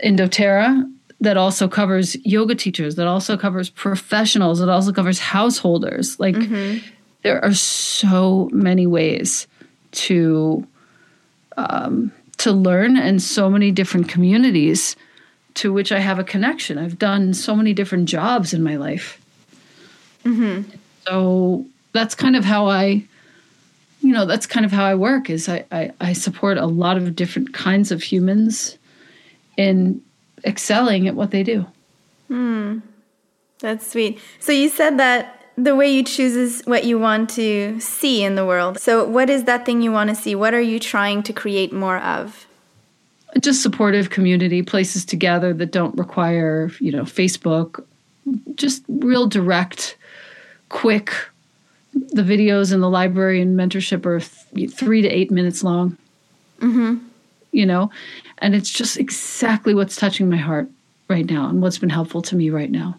in 0.00 0.16
doTERRA 0.16 0.84
that 1.20 1.36
also 1.36 1.66
covers 1.68 2.16
yoga 2.24 2.54
teachers, 2.54 2.94
that 2.94 3.06
also 3.06 3.36
covers 3.36 3.70
professionals, 3.70 4.60
that 4.60 4.68
also 4.68 4.92
covers 4.92 5.18
householders. 5.18 6.18
Like 6.20 6.36
there 7.22 7.44
are 7.44 7.54
so 7.54 8.48
many 8.52 8.86
ways 8.86 9.46
to 9.92 10.66
um, 11.56 12.12
to 12.36 12.52
learn 12.52 12.96
and 12.96 13.20
so 13.20 13.50
many 13.50 13.72
different 13.72 14.08
communities 14.08 14.94
to 15.54 15.72
which 15.72 15.90
I 15.90 15.98
have 15.98 16.20
a 16.20 16.24
connection. 16.24 16.78
I've 16.78 16.98
done 16.98 17.34
so 17.34 17.56
many 17.56 17.74
different 17.74 18.08
jobs 18.08 18.54
in 18.54 18.62
my 18.62 18.76
life. 18.76 19.20
So 21.08 21.66
that's 21.92 22.14
kind 22.14 22.36
of 22.36 22.44
how 22.44 22.68
I, 22.68 23.02
you 24.02 24.12
know, 24.12 24.24
that's 24.24 24.46
kind 24.46 24.64
of 24.64 24.70
how 24.70 24.84
I 24.84 24.94
work. 24.94 25.30
Is 25.30 25.48
I, 25.48 25.64
I 25.72 25.90
I 26.00 26.12
support 26.12 26.58
a 26.58 26.66
lot 26.66 26.96
of 26.96 27.16
different 27.16 27.52
kinds 27.54 27.90
of 27.90 28.04
humans 28.04 28.78
in 29.56 30.00
excelling 30.48 31.06
at 31.06 31.14
what 31.14 31.30
they 31.30 31.42
do. 31.42 31.66
Hmm. 32.26 32.78
That's 33.60 33.86
sweet. 33.86 34.20
So 34.40 34.52
you 34.52 34.68
said 34.68 34.98
that 34.98 35.34
the 35.56 35.74
way 35.74 35.90
you 35.90 36.04
choose 36.04 36.36
is 36.36 36.62
what 36.64 36.84
you 36.84 36.98
want 36.98 37.30
to 37.30 37.78
see 37.80 38.22
in 38.22 38.34
the 38.34 38.46
world. 38.46 38.78
So 38.78 39.04
what 39.04 39.28
is 39.28 39.44
that 39.44 39.66
thing 39.66 39.82
you 39.82 39.92
want 39.92 40.10
to 40.10 40.16
see? 40.16 40.34
What 40.34 40.54
are 40.54 40.60
you 40.60 40.78
trying 40.78 41.22
to 41.24 41.32
create 41.32 41.72
more 41.72 41.98
of? 41.98 42.46
just 43.40 43.62
supportive 43.62 44.10
community 44.10 44.62
places 44.62 45.04
to 45.04 45.16
gather 45.16 45.52
that 45.52 45.70
don't 45.70 45.96
require 45.96 46.70
you 46.80 46.90
know 46.90 47.02
facebook 47.02 47.84
just 48.54 48.82
real 48.88 49.26
direct 49.26 49.96
quick 50.68 51.12
the 52.10 52.22
videos 52.22 52.72
in 52.72 52.80
the 52.80 52.88
library 52.88 53.40
and 53.40 53.58
mentorship 53.58 54.06
are 54.06 54.20
th- 54.20 54.72
three 54.72 55.02
to 55.02 55.08
eight 55.08 55.30
minutes 55.30 55.62
long 55.62 55.96
mm-hmm. 56.60 56.96
You 57.58 57.66
know? 57.66 57.90
And 58.38 58.54
it's 58.54 58.70
just 58.70 58.96
exactly 58.96 59.74
what's 59.74 59.96
touching 59.96 60.30
my 60.30 60.36
heart 60.36 60.68
right 61.08 61.26
now 61.26 61.48
and 61.48 61.60
what's 61.60 61.78
been 61.78 61.90
helpful 61.90 62.22
to 62.22 62.36
me 62.36 62.50
right 62.50 62.70
now. 62.70 62.98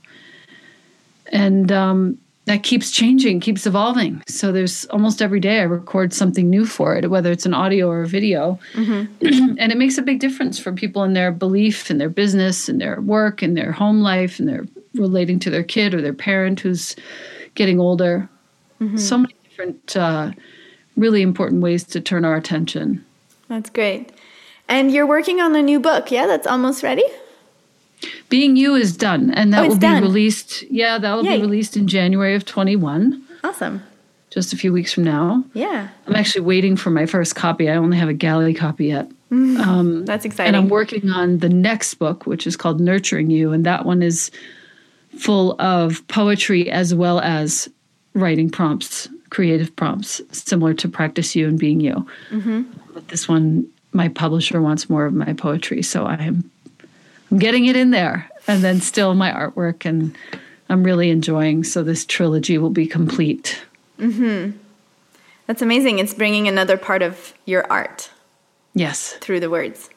And 1.32 1.72
um, 1.72 2.18
that 2.46 2.64
keeps 2.64 2.92
changing 2.92 3.40
keeps 3.40 3.66
evolving. 3.66 4.22
So 4.28 4.52
there's 4.52 4.86
almost 4.86 5.22
every 5.22 5.40
day 5.40 5.60
i 5.60 5.64
record 5.64 6.14
something 6.14 6.50
new 6.50 6.66
for 6.66 6.96
it 6.96 7.10
whether 7.10 7.32
it's 7.32 7.46
an 7.46 7.54
audio 7.54 7.88
or 7.88 8.02
a 8.02 8.08
video. 8.08 8.60
And 9.60 9.72
it 9.72 9.78
makes 9.78 9.98
a 9.98 10.02
big 10.02 10.20
difference 10.20 10.60
for 10.60 10.72
people 10.74 11.04
in 11.04 11.14
their 11.14 11.32
belief 11.32 11.92
in 11.92 12.00
their 12.00 12.10
business 12.10 12.68
in 12.68 12.80
their 12.80 13.00
work 13.02 13.44
in 13.44 13.54
their 13.54 13.72
home 13.72 14.02
life 14.02 14.40
and 14.40 14.50
their 14.50 14.66
relating 14.96 15.40
to 15.40 15.50
their 15.52 15.64
kid 15.64 15.94
or 15.94 16.02
their 16.02 16.14
parent 16.14 16.60
who's 16.60 16.96
getting 17.56 17.80
older. 17.80 18.28
So 18.98 19.18
many 19.20 19.36
different 19.44 19.96
uh, 19.96 20.32
really 20.98 21.22
important 21.22 21.62
ways 21.62 21.84
to 21.84 22.02
turn 22.02 22.26
our 22.26 22.36
attention. 22.36 23.06
That's 23.48 23.70
great. 23.70 24.12
And 24.70 24.92
you're 24.92 25.08
working 25.08 25.42
on 25.42 25.56
a 25.56 25.62
new 25.62 25.80
book, 25.80 26.12
yeah? 26.12 26.28
That's 26.28 26.48
almost 26.48 26.84
ready? 26.84 27.04
being 28.30 28.56
you 28.56 28.76
is 28.76 28.96
done 28.96 29.30
and 29.32 29.52
that 29.54 29.66
Oh, 29.66 29.68
will 29.70 29.76
be 29.76 29.80
done. 29.82 30.02
released 30.02 30.64
yeah 30.72 30.98
that 31.00 31.14
will 31.16 31.26
Yay. 31.26 31.36
be 31.36 31.42
released 31.42 31.76
in 31.76 31.86
january 31.88 32.34
of 32.36 32.46
21 32.46 33.22
Awesome. 33.44 33.82
just 34.30 34.54
a 34.54 34.56
few 34.56 34.72
weeks 34.72 34.94
from 34.94 35.04
now 35.04 35.44
Yeah. 35.54 35.90
i'm 36.08 36.16
actually 36.16 36.46
waiting 36.46 36.78
for 36.78 36.92
my 36.92 37.06
first 37.06 37.36
copy 37.36 37.70
i 37.70 37.76
only 37.76 37.98
have 37.98 38.08
a 38.08 38.14
galley 38.14 38.54
copy 38.54 38.86
yet 38.86 39.12
um, 39.32 40.06
That's 40.06 40.24
exciting. 40.24 40.56
and. 40.56 40.56
I'm 40.56 40.70
working 40.70 41.10
on 41.10 41.40
the 41.40 41.50
next 41.50 41.96
book, 41.96 42.26
which 42.26 42.48
is 42.48 42.56
called 42.56 42.80
Nurturing 42.80 43.30
You, 43.30 43.52
and 43.52 43.66
that 43.66 43.86
one 43.86 44.02
is 44.02 44.32
full 45.18 45.60
of 45.62 46.08
poetry 46.08 46.72
as 46.72 46.96
well 46.96 47.20
as 47.20 47.70
writing 48.16 48.50
prompts, 48.50 49.08
creative 49.30 49.76
prompts, 49.76 50.20
similar 50.32 50.74
to 50.76 50.88
Practice 50.90 51.36
You 51.36 51.48
and 51.48 51.60
Being 51.60 51.80
You. 51.82 52.08
But 52.94 53.10
this 53.10 53.28
one, 53.28 53.68
my 54.00 54.08
publisher 54.08 54.62
wants 54.62 54.90
more 54.90 55.06
of 55.06 55.14
my 55.14 55.34
poetry, 55.34 55.82
so 55.84 56.06
I'm 56.06 56.50
I'm 57.30 57.38
getting 57.38 57.66
it 57.66 57.76
in 57.76 57.92
there, 57.92 58.30
and 58.48 58.64
then 58.64 58.80
still 58.82 59.14
my 59.14 59.30
artwork, 59.32 59.86
and 59.86 60.16
I'm 60.70 60.84
really 60.84 61.10
enjoying. 61.10 61.64
So 61.66 61.84
this 61.84 62.06
trilogy 62.06 62.58
will 62.58 62.70
be 62.70 62.88
complete. 62.88 63.62
Mm-hmm. 64.00 64.58
That's 65.48 65.62
amazing. 65.62 66.00
It's 66.00 66.14
bringing 66.14 66.48
another 66.48 66.78
part 66.78 67.02
of 67.02 67.34
your 67.46 67.64
art 67.70 68.10
Yes, 68.74 69.14
through 69.20 69.42
the 69.42 69.50
words. 69.50 69.90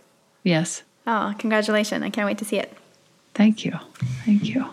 yes. 0.42 0.82
Oh, 1.06 1.34
congratulations. 1.38 2.02
I 2.02 2.10
can't 2.10 2.26
wait 2.26 2.38
to 2.38 2.44
see 2.44 2.58
it. 2.58 2.72
Thank 3.34 3.64
you, 3.64 3.72
thank 4.26 4.44
you. 4.44 4.66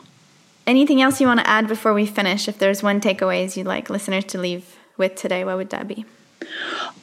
Anything 0.68 1.02
else 1.02 1.20
you 1.22 1.28
want 1.28 1.40
to 1.40 1.48
add 1.50 1.68
before 1.68 1.94
we 1.94 2.06
finish? 2.06 2.48
If 2.48 2.58
there's 2.60 2.82
one 2.84 3.00
takeaways 3.02 3.56
you'd 3.58 3.68
like 3.68 3.90
listeners 3.90 4.26
to 4.26 4.38
leave 4.40 4.64
with 4.98 5.16
today, 5.16 5.44
what 5.44 5.58
would 5.58 5.70
that 5.72 5.88
be? 5.88 6.06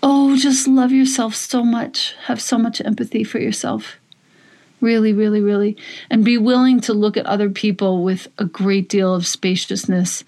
Oh, 0.09 0.37
just 0.37 0.69
love 0.69 0.93
yourself 0.93 1.35
so 1.35 1.65
much. 1.65 2.15
Have 2.27 2.41
so 2.41 2.59
much 2.59 2.81
empathy 2.81 3.25
for 3.25 3.41
yourself. 3.41 3.97
Really, 4.81 5.13
really, 5.13 5.41
really. 5.41 5.77
And 6.09 6.25
be 6.25 6.39
willing 6.39 6.81
to 6.83 6.93
look 6.93 7.17
at 7.17 7.27
other 7.27 7.51
people 7.51 8.05
with 8.05 8.29
a 8.39 8.45
great 8.45 8.89
deal 8.89 9.13
of 9.13 9.27
spaciousness 9.27 10.23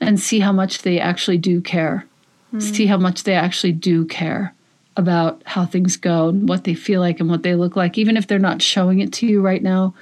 and 0.00 0.20
see 0.20 0.40
how 0.40 0.52
much 0.52 0.82
they 0.82 1.00
actually 1.00 1.38
do 1.38 1.62
care. 1.62 2.06
Hmm. 2.50 2.60
See 2.60 2.84
how 2.84 2.98
much 2.98 3.22
they 3.22 3.32
actually 3.32 3.72
do 3.72 4.04
care 4.04 4.52
about 4.98 5.40
how 5.46 5.64
things 5.64 5.96
go 5.96 6.28
and 6.28 6.46
what 6.46 6.64
they 6.64 6.74
feel 6.74 7.00
like 7.00 7.18
and 7.18 7.30
what 7.30 7.42
they 7.42 7.54
look 7.54 7.74
like. 7.74 7.96
Even 7.96 8.18
if 8.18 8.26
they're 8.26 8.38
not 8.38 8.60
showing 8.60 9.00
it 9.00 9.14
to 9.14 9.26
you 9.26 9.40
right 9.40 9.62
now, 9.62 9.94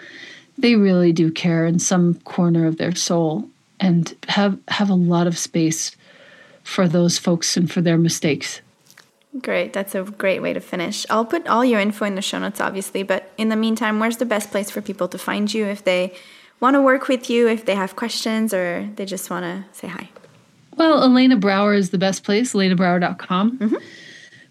they 0.58 0.74
really 0.74 1.12
do 1.12 1.30
care 1.30 1.66
in 1.66 1.78
some 1.78 2.14
corner 2.24 2.66
of 2.66 2.78
their 2.78 2.96
soul 2.96 3.48
and 3.78 4.12
have 4.26 4.58
have 4.66 4.90
a 4.90 4.94
lot 4.94 5.28
of 5.28 5.38
space 5.38 5.94
for 6.64 6.88
those 6.88 7.16
folks 7.16 7.56
and 7.56 7.70
for 7.70 7.80
their 7.80 7.96
mistakes. 7.96 8.60
Great. 9.38 9.72
That's 9.72 9.94
a 9.94 10.02
great 10.02 10.42
way 10.42 10.52
to 10.52 10.60
finish. 10.60 11.06
I'll 11.08 11.24
put 11.24 11.46
all 11.46 11.64
your 11.64 11.78
info 11.78 12.04
in 12.04 12.16
the 12.16 12.22
show 12.22 12.38
notes, 12.38 12.60
obviously. 12.60 13.04
But 13.04 13.30
in 13.38 13.48
the 13.48 13.56
meantime, 13.56 14.00
where's 14.00 14.16
the 14.16 14.24
best 14.24 14.50
place 14.50 14.70
for 14.70 14.80
people 14.80 15.06
to 15.08 15.18
find 15.18 15.52
you 15.52 15.66
if 15.66 15.84
they 15.84 16.14
want 16.58 16.74
to 16.74 16.82
work 16.82 17.06
with 17.06 17.30
you, 17.30 17.48
if 17.48 17.64
they 17.64 17.76
have 17.76 17.94
questions, 17.94 18.52
or 18.52 18.88
they 18.96 19.06
just 19.06 19.30
want 19.30 19.44
to 19.44 19.64
say 19.78 19.86
hi? 19.86 20.08
Well, 20.76 21.04
Elena 21.04 21.36
Brower 21.36 21.74
is 21.74 21.90
the 21.90 21.98
best 21.98 22.24
place, 22.24 22.54
elenabrower.com. 22.54 23.58
Mm-hmm. 23.58 23.76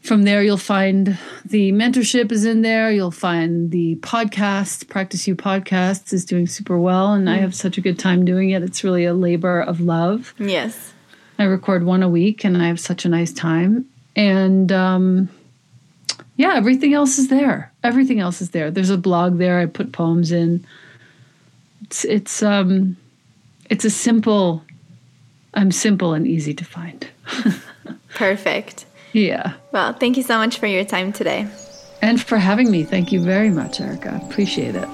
From 0.02 0.24
there, 0.24 0.42
you'll 0.42 0.56
find 0.56 1.18
the 1.44 1.74
mentorship 1.74 2.32
is 2.32 2.46
in 2.46 2.62
there. 2.62 2.90
You'll 2.90 3.12
find 3.12 3.72
the 3.72 3.98
podcast, 3.98 4.88
Practice 4.88 5.28
You 5.28 5.36
Podcasts 5.36 6.14
is 6.14 6.24
doing 6.24 6.48
super 6.48 6.80
well. 6.80 7.12
And 7.12 7.28
mm. 7.28 7.34
I 7.34 7.38
have 7.38 7.54
such 7.54 7.78
a 7.78 7.82
good 7.82 8.00
time 8.00 8.24
doing 8.24 8.52
it. 8.52 8.64
It's 8.64 8.82
really 8.82 9.04
a 9.04 9.14
labor 9.14 9.60
of 9.60 9.82
love. 9.82 10.34
Yes. 10.40 10.94
I 11.38 11.44
record 11.44 11.84
one 11.84 12.02
a 12.02 12.08
week 12.08 12.46
and 12.46 12.56
I 12.56 12.68
have 12.68 12.80
such 12.80 13.04
a 13.04 13.10
nice 13.10 13.34
time 13.34 13.90
and 14.20 14.70
um, 14.74 15.30
yeah, 16.36 16.56
everything 16.56 16.94
else 16.94 17.18
is 17.18 17.30
there. 17.30 17.72
Everything 17.86 18.20
else 18.20 18.42
is 18.42 18.50
there. 18.50 18.70
There's 18.70 18.90
a 18.90 18.98
blog 18.98 19.38
there. 19.38 19.60
I 19.60 19.66
put 19.66 19.94
poems 19.94 20.34
in. 20.34 20.66
It's 21.84 22.04
it's 22.04 22.44
um, 22.44 22.98
it's 23.70 23.86
a 23.86 23.90
simple. 23.90 24.62
I'm 25.54 25.72
simple 25.72 26.14
and 26.14 26.28
easy 26.28 26.54
to 26.54 26.66
find. 26.66 27.08
Perfect. 28.16 28.86
Yeah. 29.14 29.54
Well, 29.72 29.94
thank 29.94 30.18
you 30.18 30.24
so 30.24 30.38
much 30.38 30.60
for 30.60 30.68
your 30.68 30.84
time 30.84 31.14
today. 31.14 31.48
And 32.02 32.22
for 32.22 32.38
having 32.38 32.70
me. 32.70 32.84
Thank 32.84 33.14
you 33.14 33.22
very 33.22 33.50
much, 33.50 33.80
Erica. 33.80 34.20
Appreciate 34.24 34.76
it. 34.76 34.88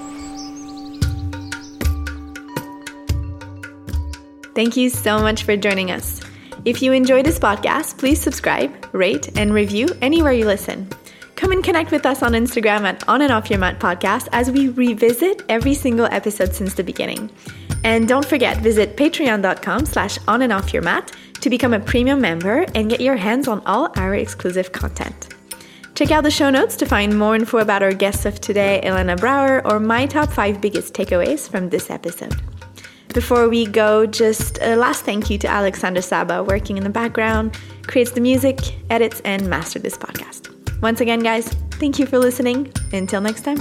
Thank 4.54 4.76
you 4.76 4.88
so 4.88 5.18
much 5.18 5.42
for 5.42 5.56
joining 5.56 5.90
us. 5.90 6.25
If 6.66 6.82
you 6.82 6.90
enjoy 6.90 7.22
this 7.22 7.38
podcast, 7.38 7.96
please 7.96 8.20
subscribe, 8.20 8.88
rate, 8.92 9.38
and 9.38 9.54
review 9.54 9.86
anywhere 10.02 10.32
you 10.32 10.46
listen. 10.46 10.88
Come 11.36 11.52
and 11.52 11.62
connect 11.62 11.92
with 11.92 12.04
us 12.04 12.24
on 12.24 12.32
Instagram 12.32 12.80
at 12.80 13.08
On 13.08 13.22
and 13.22 13.30
Off 13.30 13.48
Your 13.48 13.60
Mat 13.60 13.78
Podcast 13.78 14.26
as 14.32 14.50
we 14.50 14.70
revisit 14.70 15.42
every 15.48 15.74
single 15.74 16.06
episode 16.06 16.56
since 16.56 16.74
the 16.74 16.82
beginning. 16.82 17.30
And 17.84 18.08
don't 18.08 18.24
forget, 18.24 18.56
visit 18.56 18.96
patreon.com 18.96 19.86
slash 19.86 20.18
on 20.26 20.42
and 20.42 20.52
off 20.52 20.72
your 20.72 20.82
mat 20.82 21.14
to 21.40 21.48
become 21.48 21.72
a 21.72 21.78
premium 21.78 22.20
member 22.20 22.66
and 22.74 22.90
get 22.90 23.00
your 23.00 23.14
hands 23.14 23.46
on 23.46 23.62
all 23.64 23.92
our 23.94 24.16
exclusive 24.16 24.72
content. 24.72 25.36
Check 25.94 26.10
out 26.10 26.24
the 26.24 26.32
show 26.32 26.50
notes 26.50 26.74
to 26.78 26.86
find 26.86 27.16
more 27.16 27.36
info 27.36 27.58
about 27.58 27.84
our 27.84 27.94
guests 27.94 28.26
of 28.26 28.40
today, 28.40 28.80
Elena 28.82 29.14
Brower, 29.14 29.64
or 29.64 29.78
my 29.78 30.04
top 30.04 30.32
five 30.32 30.60
biggest 30.60 30.94
takeaways 30.94 31.48
from 31.48 31.70
this 31.70 31.90
episode. 31.90 32.34
Before 33.16 33.48
we 33.48 33.64
go, 33.64 34.04
just 34.04 34.58
a 34.60 34.76
last 34.76 35.06
thank 35.06 35.30
you 35.30 35.38
to 35.38 35.48
Alexander 35.48 36.02
Saba, 36.02 36.44
working 36.44 36.76
in 36.76 36.84
the 36.84 36.90
background, 36.90 37.58
creates 37.86 38.10
the 38.10 38.20
music, 38.20 38.58
edits, 38.90 39.22
and 39.24 39.48
masters 39.48 39.80
this 39.80 39.96
podcast. 39.96 40.52
Once 40.82 41.00
again, 41.00 41.20
guys, 41.20 41.48
thank 41.80 41.98
you 41.98 42.04
for 42.04 42.18
listening. 42.18 42.70
Until 42.92 43.22
next 43.22 43.42
time. 43.42 43.56